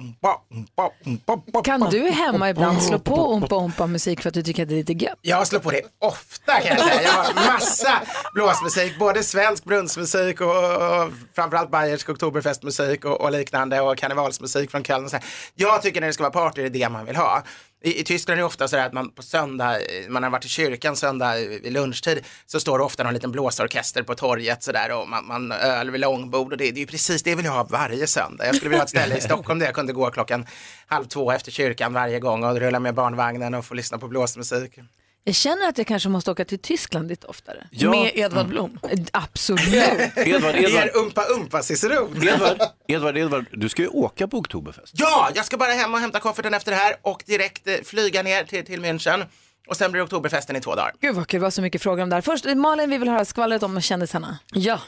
[0.00, 4.34] Umpa, umpa, umpa, umpa, Kan du hemma ibland slå på ompa ompa musik för att
[4.34, 5.18] du tycker att det är lite gött?
[5.22, 7.02] Jag slår på det ofta kan jag säga.
[7.02, 8.02] Jag har massa
[8.34, 14.84] blåsmusik, både svensk brunnsmusik och, och framförallt bayersk oktoberfestmusik och, och liknande och karnevalsmusik från
[14.84, 15.04] Köln.
[15.04, 15.24] och så här.
[15.54, 17.42] Jag tycker när det ska vara party det är det man vill ha.
[17.86, 19.78] I, I Tyskland är det ofta så att man på söndag,
[20.08, 24.02] man har varit i kyrkan söndag vid lunchtid, så står det ofta någon liten blåsorkester
[24.02, 26.86] på torget så där och man, man öl vid långbord och det, det är ju
[26.86, 28.46] precis det vill jag ha varje söndag.
[28.46, 30.46] Jag skulle vilja ha ett ställe i Stockholm där jag kunde gå klockan
[30.86, 34.78] halv två efter kyrkan varje gång och rulla med barnvagnen och få lyssna på blåsmusik.
[35.28, 37.66] Jag känner att jag kanske måste åka till Tyskland lite oftare.
[37.70, 37.90] Ja.
[37.90, 38.78] Med Edvard Blom?
[39.12, 39.62] Absolut.
[40.16, 42.22] Edvard, Det Edvard, är umpa umpa ciceron.
[42.28, 44.92] Edvard, Edvard, Edvard, du ska ju åka på Oktoberfest.
[44.96, 48.22] Ja, jag ska bara hem och hämta kofferten efter det här och direkt eh, flyga
[48.22, 49.24] ner till, till München.
[49.68, 50.92] Och sen blir det oktoberfesten i två dagar.
[51.00, 52.20] Gud vad kul, det var så mycket frågor om det här.
[52.20, 54.38] Först, Malin, vi vill höra skvallret om kändisarna.
[54.52, 54.80] Ja.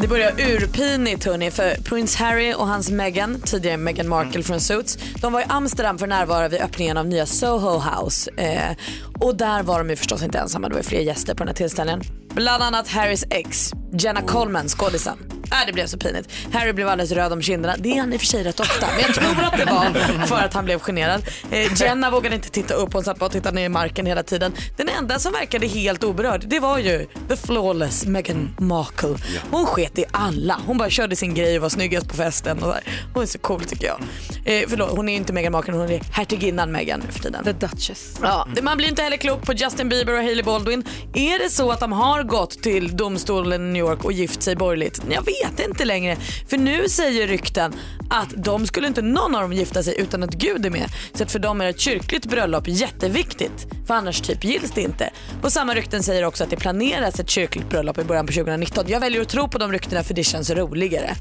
[0.00, 4.98] Det börjar urpinigt hörni för Prince Harry och hans Meghan, tidigare Meghan Markle från Suits,
[5.20, 8.30] de var i Amsterdam för att närvara vid öppningen av nya Soho House.
[8.36, 8.76] Eh,
[9.20, 11.54] och där var de ju förstås inte ensamma, det var fler gäster på den här
[11.54, 12.02] tillställningen.
[12.34, 15.18] Bland annat Harrys ex, Jenna Coleman, skådisen.
[15.44, 16.28] Äh, det blev så pinigt.
[16.52, 17.74] Harry blev alldeles röd om kinderna.
[17.78, 18.86] Det är han i och för sig rätt ofta.
[18.86, 21.22] Men jag tror att det var för att han blev generad.
[21.50, 22.92] Eh, Jenna vågade inte titta upp.
[22.92, 24.52] Hon satt bara och tittade ner i marken hela tiden.
[24.76, 29.16] Den enda som verkade helt oberörd, det var ju the flawless Meghan Markle.
[29.50, 30.60] Hon sket i alla.
[30.66, 32.62] Hon bara körde sin grej och var snyggast på festen.
[32.62, 32.80] Och där.
[33.14, 34.00] Hon är så cool tycker jag.
[34.44, 37.44] Eh, förlåt, hon är ju inte Meghan Markle, hon är hertiginnan Meghan nu för tiden.
[37.44, 38.14] The Duchess.
[38.22, 40.84] Ja, det- man blir inte heller klok på Justin Bieber och Hailey Baldwin.
[41.14, 44.56] Är det så att de har gått till domstolen i New York och gift sig
[44.56, 45.02] borgerligt?
[45.10, 46.16] Jag vet inte längre.
[46.48, 47.72] För nu säger rykten
[48.10, 50.90] att de skulle inte någon av dem gifta sig utan att Gud är med.
[51.14, 53.66] Så att för dem är ett kyrkligt bröllop jätteviktigt.
[53.86, 55.10] För annars typ gills det inte.
[55.42, 58.84] Och samma rykten säger också att det planeras ett kyrkligt bröllop i början på 2019.
[58.88, 61.16] Jag väljer att tro på de ryktena för det känns roligare.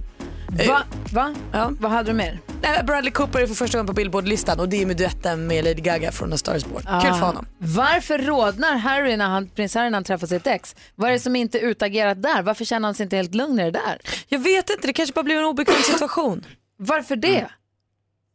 [0.67, 0.83] Va?
[1.13, 1.35] Va?
[1.79, 2.39] Vad hade du mer?
[2.61, 5.63] Nej, Bradley Cooper är för första gången på Billboard-listan och det är med duetten med
[5.63, 6.81] Lady Gaga från A Star is Born.
[6.81, 7.13] Kul Ah.
[7.19, 7.45] för honom.
[7.57, 10.75] Varför rodnar Harry när han, prins Harry när han träffar sitt ex?
[10.95, 12.41] Vad är det som inte är utagerat där?
[12.41, 13.97] Varför känner han sig inte helt lugn i det där?
[14.27, 16.45] Jag vet inte, det kanske bara blev en obekväm situation.
[16.77, 17.47] Varför det?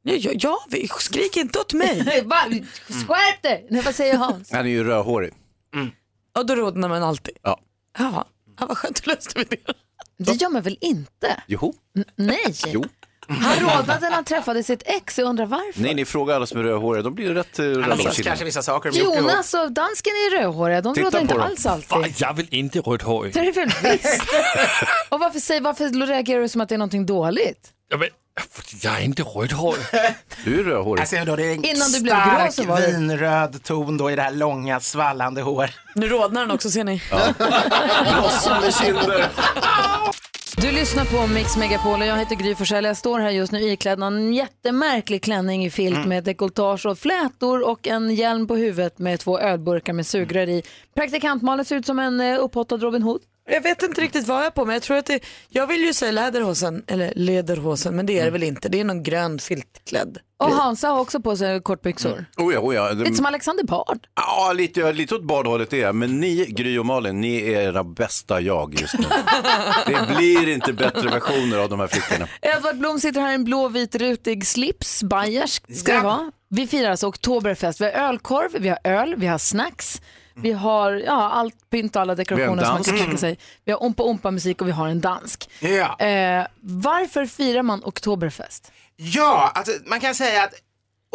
[0.03, 0.59] Ja, ja, ja
[0.99, 2.05] skrik inte åt mig.
[3.07, 3.67] Skärp dig!
[3.71, 4.53] Nej, vad säger Hans?
[4.53, 5.33] Han är ju rödhårig.
[6.39, 7.35] Och då rodnar man alltid.
[7.43, 7.61] Ja.
[7.99, 8.25] Ja,
[8.61, 9.57] ja vad skönt, då löste vi det.
[10.19, 11.43] Det gör man väl inte?
[11.47, 11.75] Jo.
[12.17, 12.55] Nej.
[12.67, 12.85] Jo.
[13.29, 15.19] Han rodnade när han träffade sitt ex.
[15.19, 15.83] Jag undrar varför.
[15.83, 17.03] Nej, ni frågar alla som är rödhåriga.
[17.03, 18.23] De blir rätt eh, killar.
[18.23, 18.91] kanske vissa saker.
[18.91, 20.81] Jonas och dansken är rödhåriga.
[20.81, 22.15] De rodnar inte alls alltid.
[22.19, 23.35] Jag vill inte rödhårig.
[23.35, 24.23] Det är väl visst.
[25.09, 27.73] Och varför, säger, varför reagerar du som att det är någonting dåligt?
[27.89, 28.09] Ja, men,
[28.83, 29.83] jag är inte rödhårig.
[30.45, 31.01] Du är rödhårig.
[31.01, 33.97] Alltså, då, det är en Innan du blev grå stark så var det- vinröd ton
[33.99, 35.71] då i det här långa svallande hår.
[35.95, 37.03] Nu rodnar han också ser ni.
[38.13, 39.29] Blossande kinder.
[40.57, 42.85] Du lyssnar på Mix Megapol och jag heter Gry Forssell.
[42.85, 46.09] Jag står här just nu iklädd en jättemärklig klänning i filt Mm.
[46.09, 50.63] med dekolletage och flätor och en hjälm på huvudet med två ölburkar med sugrör i.
[50.97, 53.21] Praktikant-Malin ser ut som en uh, upphottad Robin Hood.
[53.49, 55.85] Jag vet inte riktigt vad jag är på men jag tror att det, jag vill
[55.85, 58.69] ju säga läderhosen, eller lederhosen men det är det väl inte.
[58.69, 60.19] Det är någon grön filtklädd.
[60.39, 62.25] Och Hansa har också på sig kortbyxor.
[62.37, 62.91] Oh ja, oh ja.
[62.91, 64.07] Lite som Alexander Bard.
[64.15, 65.95] Ja, lite, lite åt badhållet är jag.
[65.95, 69.05] Men ni, Gry och Malin, ni är era bästa jag just nu.
[69.87, 72.29] Det blir inte bättre versioner av de här flickorna.
[72.43, 76.33] Edvard Blom sitter här i en blå vit rutig slips, bayersk ska det vara.
[76.49, 77.81] Vi firar alltså Oktoberfest.
[77.81, 80.01] Vi har ölkorv, vi har öl, vi har snacks,
[80.35, 83.39] vi har ja, allt pynt och alla dekorationer som man kan tänka sig.
[83.65, 85.51] Vi har ompa ompa musik och vi har en dansk.
[85.61, 86.07] Ja.
[86.07, 88.73] Eh, varför firar man Oktoberfest?
[88.97, 90.55] Ja, alltså, man kan säga att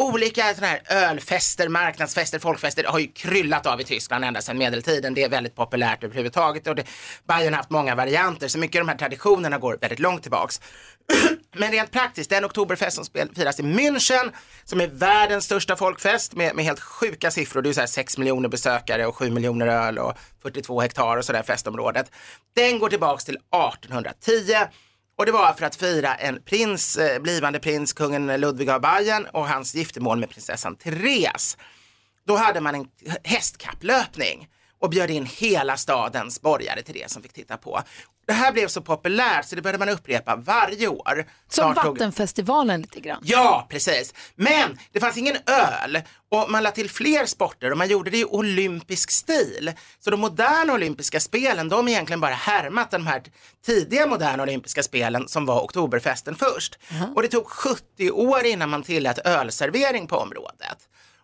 [0.02, 5.14] olika såna här ölfester, marknadsfester, folkfester har ju kryllat av i Tyskland ända sedan medeltiden.
[5.14, 6.84] Det är väldigt populärt överhuvudtaget och det,
[7.28, 10.60] Bayern har haft många varianter så mycket av de här traditionerna går väldigt långt tillbaks.
[11.56, 14.32] Men rent praktiskt, den oktoberfest som firas i München
[14.64, 17.62] som är världens största folkfest med, med helt sjuka siffror.
[17.62, 21.24] Det är så här 6 miljoner besökare och 7 miljoner öl och 42 hektar och
[21.24, 22.10] sådär festområdet.
[22.54, 24.54] Den går tillbaks till 1810
[25.16, 29.26] och det var för att fira en prins, eh, blivande prins, kungen Ludvig av Bayern
[29.32, 31.56] och hans giftermål med prinsessan Therese.
[32.26, 32.86] Då hade man en
[33.24, 34.48] hästkapplöpning
[34.80, 37.82] och bjöd in hela stadens borgare till det som fick titta på.
[38.26, 41.24] Det här blev så populärt så det började man upprepa varje år.
[41.48, 43.20] Som Snart tog- Vattenfestivalen lite grann.
[43.24, 44.14] Ja, precis.
[44.34, 46.00] Men det fanns ingen öl
[46.30, 49.72] och man lade till fler sporter och man gjorde det i olympisk stil.
[50.00, 53.22] Så de moderna olympiska spelen, de har egentligen bara härmat de här
[53.66, 56.78] tidiga moderna olympiska spelen som var oktoberfesten först.
[57.14, 60.78] Och det tog 70 år innan man tillät ölservering på området.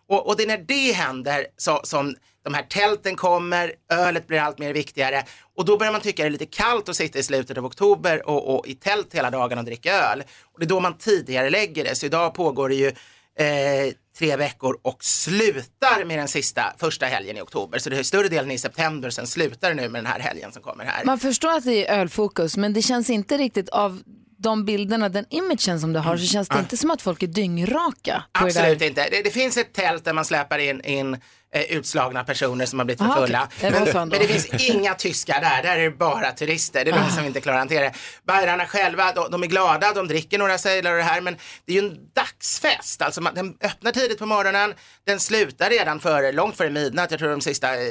[0.09, 4.39] Och, och det är när det händer så, som de här tälten kommer, ölet blir
[4.39, 5.23] allt mer viktigare
[5.55, 8.29] och då börjar man tycka det är lite kallt att sitta i slutet av oktober
[8.29, 10.23] och, och i tält hela dagen och dricka öl.
[10.53, 11.95] Och det är då man tidigare lägger det.
[11.95, 17.37] Så idag pågår det ju eh, tre veckor och slutar med den sista, första helgen
[17.37, 17.79] i oktober.
[17.79, 20.51] Så det är större delen i september, sen slutar det nu med den här helgen
[20.51, 21.05] som kommer här.
[21.05, 24.01] Man förstår att det är ölfokus men det känns inte riktigt av
[24.41, 27.27] de bilderna, den imagen som du har så känns det inte som att folk är
[27.27, 28.23] dyngraka.
[28.33, 28.45] på det.
[28.45, 29.09] Absolut inte.
[29.09, 31.17] Det, det finns ett tält där man släpar in, in
[31.53, 33.49] eh, utslagna personer som har blivit för fulla.
[33.59, 36.85] så Men, men det finns inga tyskar där, där är det bara turister.
[36.85, 37.93] Det är de som inte klarar att hantera det.
[38.27, 41.77] Bayrarna själva, de, de är glada, de dricker några sejlar och det här, men det
[41.77, 43.01] är ju en dagsfest.
[43.01, 44.73] Alltså man, den öppnar tidigt på morgonen,
[45.05, 47.11] den slutar redan före, långt före midnatt.
[47.11, 47.81] Jag tror de sista eh,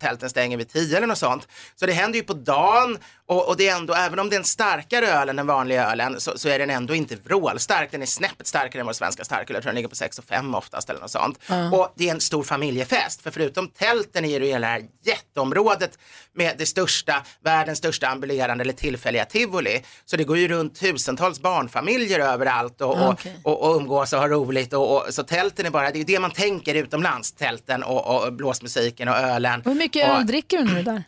[0.00, 1.48] tälten stänger vid tio eller något sånt.
[1.76, 2.98] Så det händer ju på dagen
[3.28, 5.90] och, och det är ändå, även om det är en starkare öl än den vanliga
[5.90, 7.90] ölen så, så är den ändå inte vrålstark.
[7.90, 9.54] Den är snäppet starkare än vår svenska starköl.
[9.54, 11.38] Jag tror den ligger på 6 och 5 oftast eller något sånt.
[11.46, 11.70] Ja.
[11.70, 13.22] Och det är en stor familjefest.
[13.22, 15.98] För förutom tälten är det ju hela det här jätteområdet
[16.34, 19.82] med det största, världens största ambulerande eller tillfälliga tivoli.
[20.04, 23.40] Så det går ju runt tusentals barnfamiljer överallt och, och, Okej.
[23.44, 24.72] och, och umgås och ha roligt.
[24.72, 28.26] Och, och, så tälten är bara, det är ju det man tänker utomlands, tälten och,
[28.26, 29.60] och blåsmusiken och ölen.
[29.60, 31.02] Och Hur mycket och, öl dricker du nu där?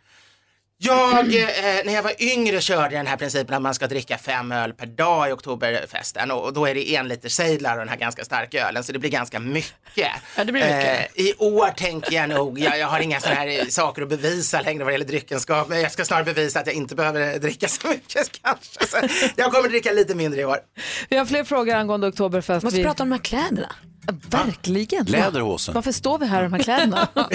[0.83, 4.19] Jag, eh, när jag var yngre körde jag den här principen att man ska dricka
[4.19, 7.79] fem öl per dag i oktoberfesten och, och då är det en liter sejdlar och
[7.79, 9.75] den här ganska starka ölen så det blir ganska mycket.
[10.37, 11.17] Ja, det blir mycket.
[11.17, 14.09] Eh, I år tänker jag nog, jag, jag har inga sådana här eh, saker att
[14.09, 17.39] bevisa längre vad det gäller dryckenskap men jag ska snarare bevisa att jag inte behöver
[17.39, 18.87] dricka så mycket kanske.
[18.87, 18.97] Så
[19.37, 20.59] jag kommer dricka lite mindre i år.
[21.09, 22.65] Vi har fler frågor angående Oktoberfest.
[22.65, 22.85] Måste vi...
[22.85, 23.73] prata om de här kläderna.
[24.29, 25.05] Verkligen.
[25.07, 25.75] Läderhosen.
[25.75, 27.09] Varför står vi här i de här kläderna?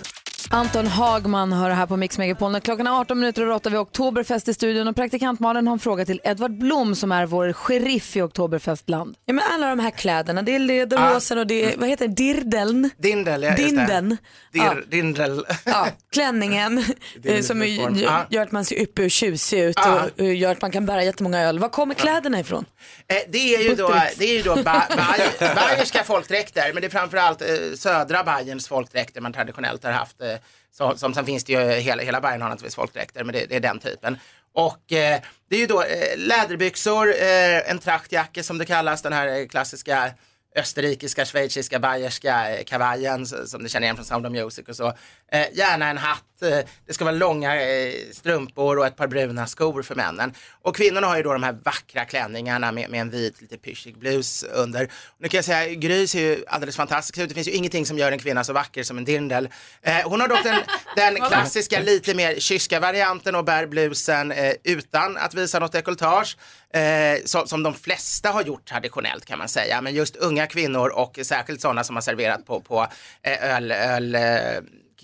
[0.50, 2.52] Anton Hagman hör här på Mix Megapol.
[2.52, 5.72] När Klockan är 18 minuter över 8 vid Oktoberfest i studion och praktikant Malin har
[5.72, 9.16] en fråga till Edvard Blom som är vår sheriff i Oktoberfestland.
[9.24, 12.14] Ja, men alla de här kläderna, det är lederhosen och det är, vad heter det,
[12.14, 12.90] dirdeln?
[12.98, 13.56] Dindel, ja, det.
[13.56, 14.08] Dinden.
[14.08, 14.16] Dir,
[14.62, 14.74] Ja.
[14.88, 15.44] Dindel.
[15.64, 16.78] Ja, klänningen
[17.24, 18.26] eh, som uniform.
[18.30, 20.00] gör, att man ser uppe och tjusig ut Ja.
[20.18, 21.58] och gör att man kan bära jättemånga öl.
[21.58, 22.64] Var kommer kläderna ifrån?
[23.08, 26.86] Eh, Det är ju då, det är ju då ba, ba, bayerska folkdräkter, men det
[26.86, 30.20] är framförallt eh, södra Bayerns folkdräkter man traditionellt har haft.
[30.22, 30.28] Eh,
[30.76, 33.56] så, som, sen finns det ju, hela, hela Bayern har naturligtvis folkdräkter, men det, det
[33.56, 34.18] är den typen.
[34.52, 39.12] Och eh, det är ju då eh, läderbyxor, eh, en trachtjacka som det kallas, den
[39.12, 40.10] här eh, klassiska
[40.56, 44.86] österrikiska, schweiziska, bayerska eh, kavajen som ni känner igen från Sound of Music och så.
[45.32, 49.46] Eh, gärna en hatt, eh, det ska vara långa eh, strumpor och ett par bruna
[49.46, 50.34] skor för männen.
[50.62, 53.98] Och kvinnorna har ju då de här vackra klänningarna med, med en vit lite pyschig
[53.98, 54.90] blus under.
[55.18, 57.28] Nu kan jag säga, Gry ser ju alldeles fantastisk ut.
[57.28, 59.46] Det finns ju ingenting som gör en kvinna så vacker som en dirndl.
[59.82, 60.60] Eh, hon har dock den,
[60.96, 64.32] den klassiska lite mer kyska varianten och bär blusen
[64.64, 66.36] utan att visa något dekolletage.
[66.76, 69.82] Eh, som, som de flesta har gjort traditionellt kan man säga.
[69.82, 72.86] Men just unga kvinnor och särskilt sådana som har serverat på, på
[73.22, 74.20] eh, öl, öl eh,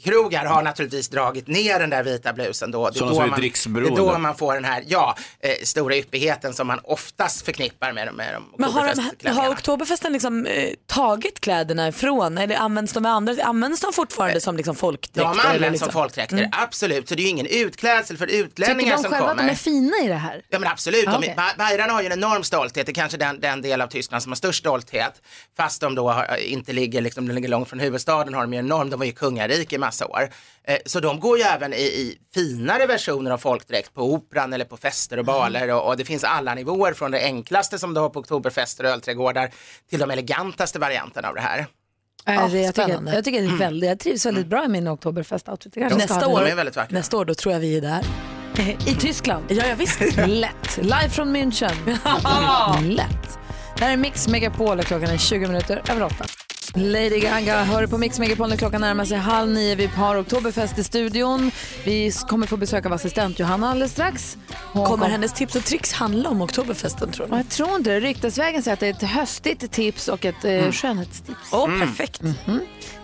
[0.02, 2.90] krogar har naturligtvis dragit ner den där vita blusen då.
[2.90, 3.46] Det är, då som är man, det
[3.92, 8.14] är då man får den här, ja, eh, stora yppigheten som man oftast förknippar med,
[8.14, 13.02] med de Men har, de, har Oktoberfesten liksom, eh, tagit kläderna ifrån eller används de
[13.02, 13.44] med andra?
[13.44, 15.20] Används de fortfarande som liksom folkdräkter?
[15.20, 15.78] De används liksom?
[15.86, 16.50] som folkdräkter, Mm.
[16.52, 17.08] absolut.
[17.08, 19.48] Så det är ju ingen utklädsel för Tycker utlänningar de som själva att kommer.
[19.48, 20.42] de är fina i det här?
[20.48, 21.34] Ja men absolut, Ah, de, okej.
[21.36, 24.22] Ba- Bayerna har ju en enorm stolthet, det är kanske den, den del av Tyskland
[24.22, 25.12] som har störst stolthet.
[25.56, 28.58] Fast de då har, inte ligger, liksom, de ligger långt från huvudstaden har de ju
[28.58, 30.28] enorm, de var ju kungarike i massa år.
[30.64, 34.64] Eh, så de går ju även i, i finare versioner av folkdräkt på operan eller
[34.64, 38.00] på fester och baler och, och det finns alla nivåer från det enklaste som du
[38.00, 39.50] har på oktoberfester och ölträdgårdar
[39.90, 41.66] till de elegantaste varianterna av det här.
[42.24, 44.88] Ja, det, jag, tycker, jag, tycker det är väldigt, jag trivs väldigt bra i min
[44.88, 45.96] Oktoberfest-outfit.
[45.96, 46.50] Nästa år, den.
[46.50, 46.98] är väldigt vackra.
[46.98, 48.04] nästa år då tror jag vi är där.
[48.86, 49.44] I Tyskland?
[49.48, 50.00] Ja, jag visst.
[50.26, 50.76] Lätt.
[50.76, 51.74] Live från München.
[52.96, 53.38] Lätt.
[53.76, 56.14] Det här är Mix Megapol och klockan är 20 minuter över 8.
[56.74, 59.74] Lady Gaga hör på Mix Megapol när klockan närmar sig halv nio.
[59.74, 61.50] Vi har Oktoberfest i studion.
[61.84, 64.38] Vi kommer få besök av assistent Johanna alldeles strax.
[64.72, 67.36] Hon Kommer kom- hennes tips och tricks handla om Oktoberfesten tror du?
[67.36, 68.00] Jag tror inte det.
[68.00, 71.38] Ryktesvägen säger att det är ett höstigt tips och ett eh, skönhetstips.
[71.52, 72.20] Åh, perfekt.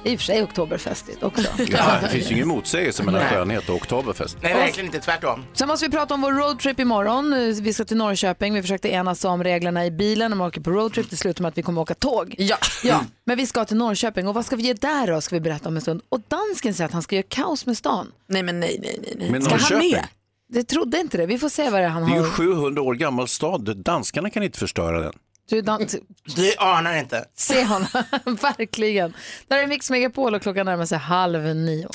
[0.04, 1.42] I och för sig Oktoberfestigt också.
[1.68, 3.30] Ja, det finns ju ingen motsägelse mellan Nej.
[3.32, 4.36] skönhet och oktoberfest.
[4.42, 5.44] Nej, verkligen inte, tvärtom.
[5.52, 7.54] Sen måste vi prata om vår roadtrip imorgon.
[7.62, 8.54] Vi ska till Norrköping.
[8.54, 11.10] Vi försökte enas om reglerna i bilen om vi åker på roadtrip.
[11.10, 12.34] Det slutar med att vi kommer åka tåg.
[12.38, 12.56] Ja.
[12.84, 15.20] Ja, men vi ska till Norrköping och vad ska vi göra där då?
[15.20, 16.02] Ska vi berätta om en stund.
[16.08, 18.12] Och dansken säger att han ska göra kaos med stan.
[18.26, 19.14] Nej men nej, nej, nej.
[19.18, 19.30] nej.
[19.30, 19.90] Men Ska han Norrköping?
[19.92, 20.06] med?
[20.52, 21.26] Det trodde inte det.
[21.26, 22.30] Vi får se vad det är han Det är ju har.
[22.30, 23.76] 700 år gammal stad.
[23.76, 25.12] Danskarna kan inte förstöra den.
[25.48, 25.96] Du, dans...
[26.36, 27.24] Du anar inte.
[27.36, 27.86] Se honom,
[28.24, 29.14] verkligen.
[29.48, 31.88] Där är Mix Megapol och klockan närmar sig halv nio.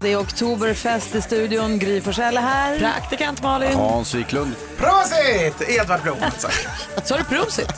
[0.00, 1.78] Det är Oktoberfest i studion.
[1.78, 2.78] Gry Forssell är här.
[2.78, 3.72] Praktikant Malin.
[3.72, 4.52] Hans Wiklund.
[4.76, 5.68] Prosit!
[5.68, 6.48] Edvard Blom alltså.
[7.04, 7.68] Sa du prosit?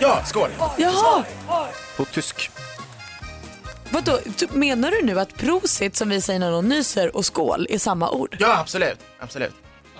[0.00, 0.50] Ja, skål.
[0.76, 1.24] Jaha,
[1.96, 2.50] På tysk.
[3.90, 4.18] vadå?
[4.50, 8.10] Menar du nu att prosit som vi säger när någon nyser och skål är samma
[8.10, 8.36] ord?
[8.40, 8.98] Ja, absolut.
[9.20, 9.52] absolut.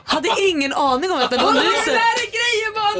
[0.04, 2.00] Hade ingen aning om att när någon nyser...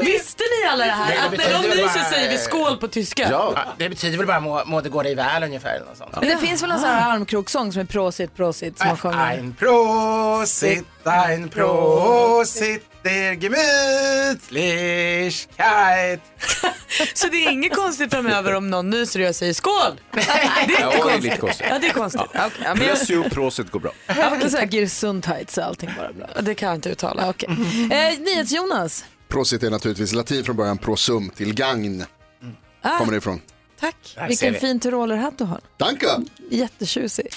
[0.01, 1.25] Visste ni alla det här?
[1.25, 3.27] Att när väl nyser säger vi skål på tyska?
[3.31, 5.75] Ja, det betyder väl bara må, må det gå dig väl ungefär.
[5.75, 6.15] Eller något sånt.
[6.19, 9.17] Men det finst väl en sån här armkrokssång som är prosit, prosit som man sjunger.
[9.31, 16.21] Ein Prosit, ein Prosit, der Gemütlichkeit.
[17.13, 19.99] Så det är inget konstigt framöver om någon nyser och jag säger skål?
[20.11, 21.23] Det är Ja, inte det är konstigt.
[21.23, 21.67] lite konstigt.
[21.69, 22.21] Ja, det är konstigt.
[22.33, 22.49] Ja.
[22.63, 23.91] Ja, men jag, Pressio prosit går bra.
[24.07, 26.27] Ja, okay, så Gesundheit så allting bara bra.
[26.41, 27.29] det kan jag inte uttala.
[27.29, 27.49] Okej.
[27.91, 29.05] Eh, NyhetsJonas.
[29.27, 32.05] Prosit är naturligtvis latin från början, prosum, till gagn.
[32.97, 33.41] Kommer det ifrån.
[33.79, 34.17] Tack.
[34.27, 34.59] Vilken vi.
[34.59, 35.59] fin tyrolerhatt du har.
[35.77, 36.07] Danke!
[36.49, 37.27] Jättetjusig.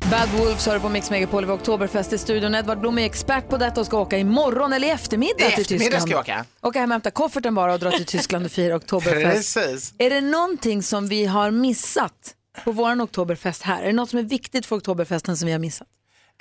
[0.00, 2.54] Bad Wolves hör på Mix Megapol vid Oktoberfest i studion.
[2.54, 5.84] Edvard Blom är expert på detta och ska åka imorgon eller i eftermiddag till eftermiddag
[5.84, 6.02] Tyskland.
[6.02, 6.44] ska jag åka.
[6.62, 9.54] Åka hem och hämta kofferten bara och dra till Tyskland och fira Oktoberfest.
[9.54, 9.94] Precis.
[9.98, 12.34] Är det någonting som vi har missat
[12.64, 13.82] på vår Oktoberfest här?
[13.82, 15.88] Är det något som är viktigt för Oktoberfesten som vi har missat?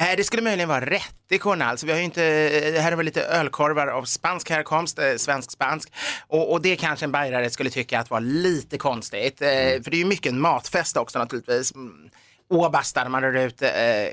[0.01, 1.65] Eh, Det skulle möjligen vara rättikorna.
[1.65, 2.21] Alltså, vi har ju inte,
[2.71, 5.91] det här är väl lite ölkorvar av spansk härkomst, eh, svensk-spansk.
[6.27, 9.41] Och, och det kanske en bajrare skulle tycka att var lite konstigt.
[9.41, 11.75] Eh, för det är ju mycket en matfest också naturligtvis.
[11.75, 12.09] Mm.
[12.49, 14.11] Åbastar, man rör ut eh, eh,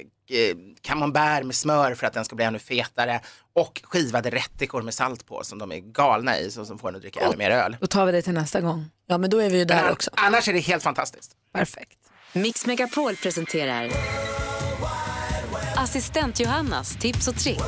[0.81, 3.21] camembert med smör för att den ska bli ännu fetare.
[3.53, 6.97] Och skivade rättikor med salt på som de är galna i, så som får en
[6.97, 7.77] att dricka ännu mer öl.
[7.81, 8.85] Då tar vi det till nästa gång.
[9.07, 10.11] Ja, men då är vi ju där Men också.
[10.15, 11.33] Annars är det helt fantastiskt.
[11.53, 11.99] Perfekt.
[12.33, 13.91] Mix Megapol presenterar
[15.77, 17.65] Assistent Johannas tips och tricks.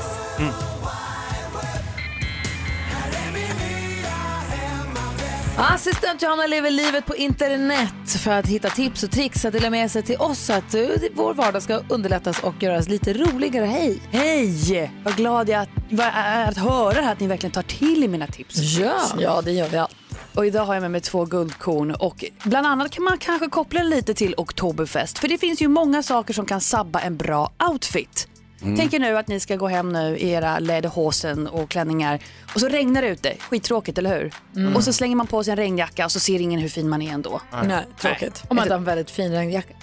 [5.71, 9.91] Assistent Johanna lever livet på internet för att hitta tips och tricks att dela med
[9.91, 10.83] sig till oss så att eh,
[11.15, 13.67] vår vardag ska underlättas och göras lite roligare.
[13.67, 14.03] Hej!
[14.11, 14.93] Hej!
[15.05, 15.67] Vad glad jag
[16.01, 18.57] är att höra här att ni verkligen tar till i mina tips.
[18.61, 18.95] Ja.
[19.19, 19.97] ja det gör vi allt.
[20.35, 23.81] Och idag har jag med mig två guldkorn och bland annat kan man kanske koppla
[23.81, 25.19] det lite till Oktoberfest.
[25.19, 28.29] För det finns ju många saker som kan sabba en bra outfit.
[28.63, 28.77] Mm.
[28.77, 32.19] Tänk er nu att ni ska gå hem nu i era lederhosen och klänningar
[32.55, 33.37] och så regnar det ute.
[33.39, 34.33] Skittråkigt, eller hur?
[34.57, 34.77] Mm.
[34.77, 37.03] Och så slänger man på sig en regnjacka och så ser ingen hur fin man
[37.03, 37.41] är ändå.
[37.65, 38.43] Nej, tråkigt.
[38.49, 39.75] Om man inte har en väldigt fin regnjacka.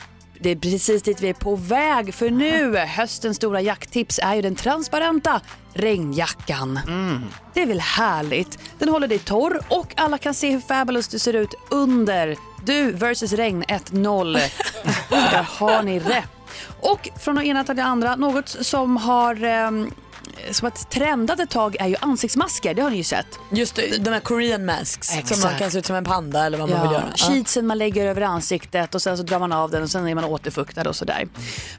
[0.42, 4.42] Det är precis dit vi är på väg för nu, höstens stora jakttips är ju
[4.42, 5.42] den transparenta
[5.74, 6.80] regnjackan.
[7.54, 8.60] Det är väl härligt?
[8.80, 12.36] Den håller dig torr och alla kan se hur fabulous du ser ut under.
[12.66, 14.34] Du versus regn 1-0.
[15.10, 16.30] Där har ni rätt.
[16.80, 19.92] Och från det ena till det andra, något som har ehm,
[20.52, 23.28] som att trendat ett tag är ju ansiktsmasker, det har ni ju sett.
[23.52, 26.70] Just de här Korean masks som man kan se ut som en panda eller vad
[26.70, 27.14] man vill göra.
[27.18, 27.26] Ja.
[27.26, 30.16] Sheetsen man lägger över ansiktet och sen så drar man av den och sen är
[30.16, 31.28] man återfuktad och sådär.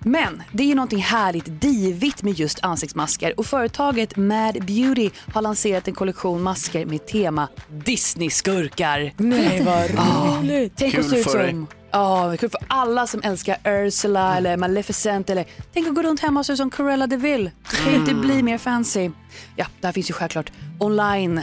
[0.00, 5.42] Men det är ju någonting härligt divigt med just ansiktsmasker och företaget Mad Beauty har
[5.42, 7.48] lanserat en kollektion masker med tema
[7.84, 9.12] Disney-skurkar.
[9.16, 10.72] Nej, vad Ja, roligt.
[10.76, 11.50] Tänk att Kul se ut för dig.
[11.50, 16.20] som Ja, kul för alla som älskar Ursula eller Maleficent eller tänk att gå runt
[16.20, 17.50] hemma och se ut som Cruella de Vil.
[17.70, 19.10] Det kan ju inte bli mer fancy.
[19.56, 21.40] Ja, det här finns ju självklart online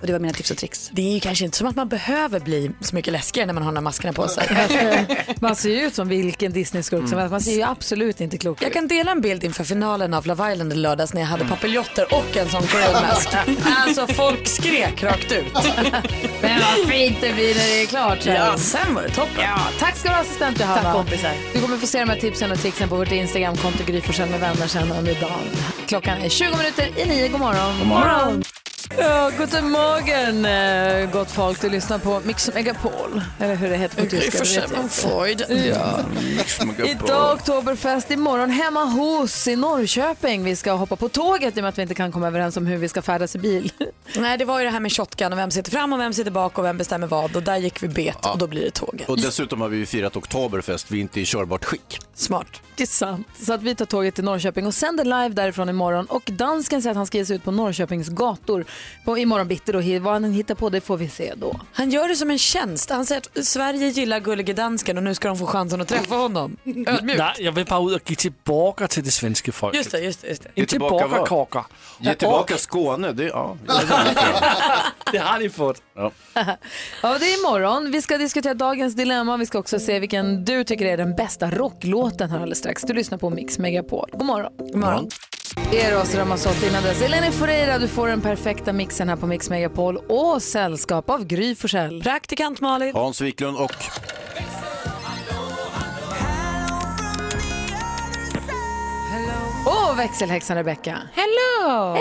[0.00, 0.90] och det var mina tips och tricks.
[0.92, 3.62] Det är ju kanske inte som att man behöver bli så mycket läskigare när man
[3.62, 4.48] har de här maskerna på sig.
[5.40, 7.30] Man ser ju ut som vilken Disney-skurk som helst.
[7.30, 8.62] Man ser ju absolut inte klok ut.
[8.62, 11.44] Jag kan dela en bild inför finalen av Love Island i lördags när jag hade
[11.44, 13.28] papiljotter och en sån Korean mask.
[13.76, 15.52] Alltså folk skrek rakt ut.
[16.42, 18.22] Men vad fint det blir när det är klart.
[18.22, 18.34] sen.
[18.34, 19.34] Ja, sen var det toppen.
[19.42, 20.82] Ja, tack ska du ha assistent Johanna.
[20.82, 21.32] Tack, kompisar.
[21.54, 24.66] Du kommer få se de här tipsen och tricksen på vårt Instagramkonto Gry med vänner
[24.66, 25.44] sen under dagen.
[25.86, 27.28] Klockan är 20 minuter i nio.
[27.28, 27.78] God morgon.
[27.78, 28.42] God morgon.
[28.98, 31.60] Ja, guten morgen eh, gott folk.
[31.60, 33.22] Du lyssnar på Mix Megapol.
[33.38, 34.64] Eller hur det heter på Gry tyska.
[34.64, 34.88] inte.
[34.88, 35.44] Freud.
[35.48, 36.00] Ja.
[36.86, 40.44] Idag Oktoberfest, imorgon hemma hos i Norrköping.
[40.44, 42.66] Vi ska hoppa på tåget i och med att vi inte kan komma överens om
[42.66, 43.72] hur vi ska färdas i bil.
[44.16, 46.30] Nej, det var ju det här med shotgun och vem sitter fram och vem sitter
[46.30, 49.08] bak och vem bestämmer vad och där gick vi bet och då blir det tåget.
[49.08, 51.98] Och dessutom har vi firat Oktoberfest, vi är inte i körbart skick.
[52.14, 52.46] Smart.
[52.76, 53.26] Det är sant.
[53.46, 56.06] Så att vi tar tåget till Norrköping och sänder live därifrån imorgon.
[56.06, 58.64] Och dansken säger att han ska ge sig ut på Norrköpings gator
[59.04, 59.72] på imorgon bitti.
[59.72, 59.98] Då.
[60.00, 61.60] Vad han hittar på det får vi se då.
[61.72, 62.90] Han gör det som en tjänst.
[62.90, 66.14] Han säger att Sverige gillar gullige dansken och nu ska de få chansen att träffa
[66.14, 66.56] honom.
[66.86, 67.18] Ödmjukt.
[67.18, 69.78] Nej, jag vill bara ut och ge tillbaka till det svenska folket.
[69.78, 70.28] Just det, just det.
[70.28, 70.50] Just det.
[70.54, 71.64] Ge tillbaka kakor.
[71.98, 73.56] Ge tillbaka Skåne, det, ja.
[75.12, 75.82] Det har ni fått.
[75.94, 76.10] Ja.
[77.02, 77.90] Ja, det är imorgon.
[77.90, 79.36] Vi ska diskutera dagens dilemma.
[79.36, 82.82] Vi ska också se vilken du tycker är den bästa rocklåten här alldeles strax.
[82.82, 84.10] Du lyssnar på Mix Megapol.
[84.12, 84.52] God morgon.
[84.58, 85.08] God morgon.
[85.72, 87.02] Eros Ramazzotti innan dess.
[87.02, 91.54] Eleni Foureira, du får den perfekta mixen här på Mix Megapol och sällskap av Gry
[91.54, 92.02] Forssell.
[92.02, 92.94] Praktikant Malin.
[92.94, 93.74] Hans Wiklund och
[99.66, 100.98] Och växelhäxan Rebecca.
[101.14, 101.94] Hello!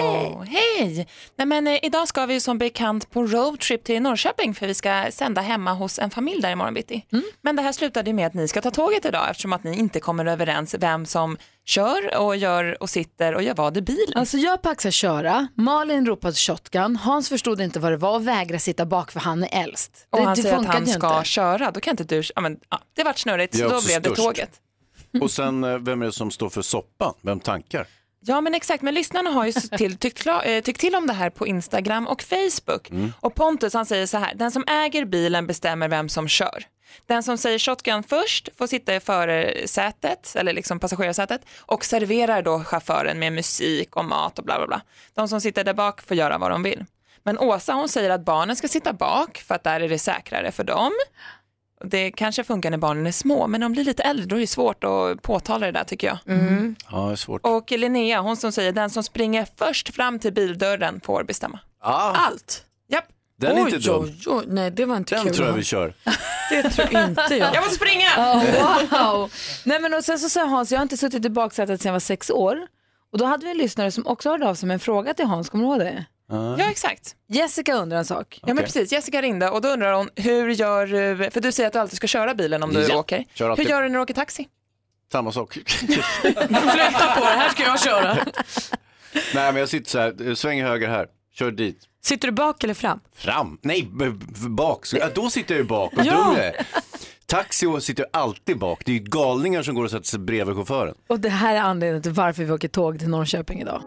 [0.47, 1.07] Hej!
[1.36, 4.74] Nej, men, eh, idag ska vi ju som bekant på roadtrip till Norrköping för vi
[4.74, 7.05] ska sända hemma hos en familj där imorgon bitti.
[7.41, 9.78] Men det här slutade ju med att ni ska ta tåget idag eftersom att ni
[9.78, 14.14] inte kommer överens vem som kör och gör och sitter och gör vad i bilen.
[14.16, 18.60] Alltså jag paxar köra, Malin ropade shotgun, Hans förstod inte vad det var och vägrade
[18.60, 20.07] sitta bak för han är äldst.
[20.10, 21.30] Och det, han det säger att funkade han ju ska inte.
[21.30, 23.88] köra, då kan inte du, ja, men, ja, det vart snurrigt är så då också
[23.88, 24.24] blev det störst.
[24.24, 24.51] tåget.
[25.22, 27.14] Och sen, eh, vem är det som står för soppan?
[27.22, 27.88] Vem tankar?
[28.22, 31.30] Ja men exakt, men lyssnarna har ju till, tyckt, eh, tyckt till om det här
[31.30, 32.89] på Instagram och Facebook.
[32.89, 33.14] Mm.
[33.20, 36.64] Och Pontus han säger så här, den som äger bilen bestämmer vem som kör.
[37.05, 42.64] Den som säger shotgun först får sitta i förarsätet, eller liksom passagerarsätet, och serverar då
[42.64, 44.82] chauffören med musik och mat och bla bla bla.
[45.14, 46.86] De som sitter där bak får göra vad de vill.
[47.24, 50.51] Men Åsa hon säger att barnen ska sitta bak för att där är det säkrare
[50.51, 50.91] för dem.
[51.86, 54.39] Det kanske funkar när barnen är små, men när de blir lite äldre då är
[54.39, 56.17] det svårt att påtala det där tycker jag.
[56.91, 57.41] Ja, det är svårt.
[57.45, 61.59] Och Linnea, hon som säger den som springer först fram till bildörren får bestämma.
[61.82, 62.63] Ah, Allt?
[62.91, 63.05] Japp.
[63.39, 64.03] den är oj, inte dum.
[64.03, 65.36] oj, oj, nej det var inte Den kul.
[65.36, 65.93] tror jag vi kör.
[66.51, 67.55] Det tror inte jag.
[67.55, 68.07] Jag måste springa!
[68.17, 68.43] Oh,
[68.91, 69.32] wow.
[69.65, 71.93] Nej, men och sen så sa Hans, jag har inte suttit i baksätet sedan jag
[71.93, 72.57] var sex år.
[73.11, 75.25] Och då hade vi en lyssnare som också hörde av sig med en fråga till
[75.25, 76.05] Hans, kommer du ihåg det?
[76.30, 77.15] Ja exakt.
[77.27, 78.39] Jessica undrar en sak.
[78.45, 81.67] Ja men precis, Jessica ringde och då undrar hon hur gör du, för du säger
[81.67, 83.25] att du alltid ska köra bilen om du Ja, åker.
[83.34, 83.69] kör Hur alltid.
[83.69, 84.47] gör du när du åker taxi?
[85.11, 85.53] Samma sak.
[85.77, 86.43] Flytta
[87.15, 88.13] på det, här ska jag köra.
[89.13, 91.77] Nej, men jag sitter så här, sväng höger här, kör dit.
[92.03, 92.99] Sitter du bak eller fram?
[93.15, 93.57] Fram?
[93.61, 94.86] Nej, b- b- bak.
[94.86, 96.13] Så- Ja, då sitter jag ju bak, vad Ja.
[96.13, 96.65] dum jag är.
[97.25, 98.82] Taxi och sitter jag alltid bak.
[98.86, 100.95] Det är ju galningar som går och sätter sig bredvid chauffören.
[101.07, 103.82] Och det här är anledningen till varför vi åker tåg till Norrköping idag.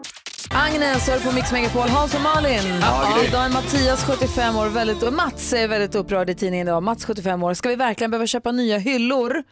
[0.55, 1.89] Agnes har på Mix Megapol.
[1.89, 2.61] Hans och Malin.
[2.81, 3.27] Ja, Gry.
[3.27, 4.69] idag är Mattias 75 år.
[4.69, 6.83] Väldigt, och Mats är väldigt upprörd i tidningen idag.
[6.83, 7.53] Mats 75 år.
[7.53, 9.43] Ska vi verkligen behöva köpa nya hyllor?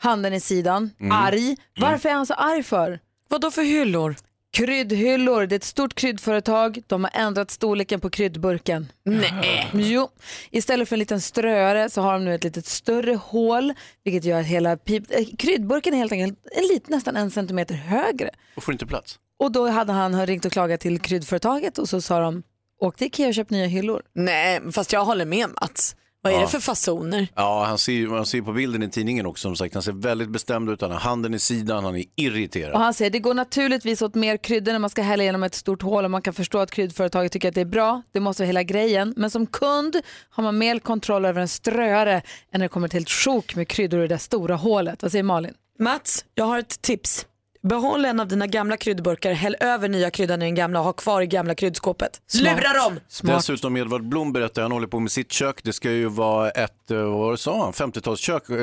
[0.00, 0.90] Handen i sidan.
[1.00, 1.12] Mm.
[1.12, 1.56] Arg.
[1.80, 2.98] Varför är han så arg för?
[3.28, 4.16] Vad då för hyllor?
[4.52, 5.46] Kryddhyllor.
[5.46, 6.82] Det är ett stort kryddföretag.
[6.86, 8.92] De har ändrat storleken på kryddburken.
[9.04, 9.68] Nej.
[9.72, 10.08] Jo.
[10.50, 13.72] Istället för en liten ströare så har de nu ett litet större hål
[14.04, 15.04] vilket gör att hela pip...
[15.10, 18.30] eh, kryddburken är helt enkelt en lit, nästan en centimeter högre.
[18.56, 19.18] Och får inte plats.
[19.40, 22.42] Och då hade han ringt och klagat till kryddföretaget och så sa de
[22.80, 24.02] åk till Ikea och köp nya hyllor.
[24.14, 25.96] Nej, fast jag håller med Mats.
[26.22, 26.42] Vad är Ja.
[26.42, 27.28] det för fasoner?
[27.36, 30.28] Ja, han ser, man ser på bilden i tidningen också som sagt, han ser väldigt
[30.30, 32.72] bestämd ut, han har handen i sidan, han är irriterad.
[32.74, 35.54] Och han säger det går naturligtvis åt mer kryddor när man ska hälla genom ett
[35.54, 38.02] stort hål och man kan förstå att kryddföretaget tycker att det är bra.
[38.12, 39.14] Det måste vara hela grejen.
[39.16, 39.96] Men som kund
[40.30, 42.22] har man mer kontroll över en ströare än
[42.52, 45.02] när det kommer till ett sjok med kryddor i det där stora hålet.
[45.02, 45.54] Vad säger Malin?
[45.78, 47.26] Mats, jag har ett tips.
[47.62, 50.92] Behåll en av dina gamla kryddburkar, häll över nya kryddan i den gamla och ha
[50.92, 52.20] kvar i gamla kryddskåpet.
[52.42, 53.00] Lura dem!
[53.22, 55.60] Dessutom Edvard Blom berättar, han håller på med sitt kök.
[55.62, 58.54] Det ska ju vara ett, eh, vad sa han, 50-talskök, eh,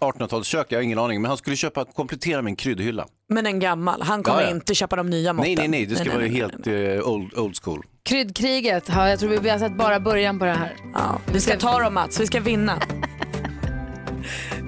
[0.00, 1.22] 1800-talskök, jag har ingen aning.
[1.22, 3.06] Men han skulle köpa, komplettera med en kryddhylla.
[3.28, 4.54] Men en gammal, han kommer Ja, ja.
[4.54, 5.54] inte köpa de nya måtten.
[5.54, 6.66] Nej, nej, nej, det ska nej, vara nej, helt
[7.02, 7.82] eh, old, old school.
[8.02, 10.76] Kryddkriget, ja, jag tror vi vi har sett bara början på det här.
[10.94, 12.78] Ja, vi ska ta dem Mats, vi ska vinna.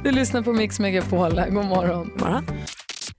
[0.05, 1.31] Du lyssnar på Mix Megapol.
[1.51, 2.11] God morgon.
[2.19, 2.47] morgon.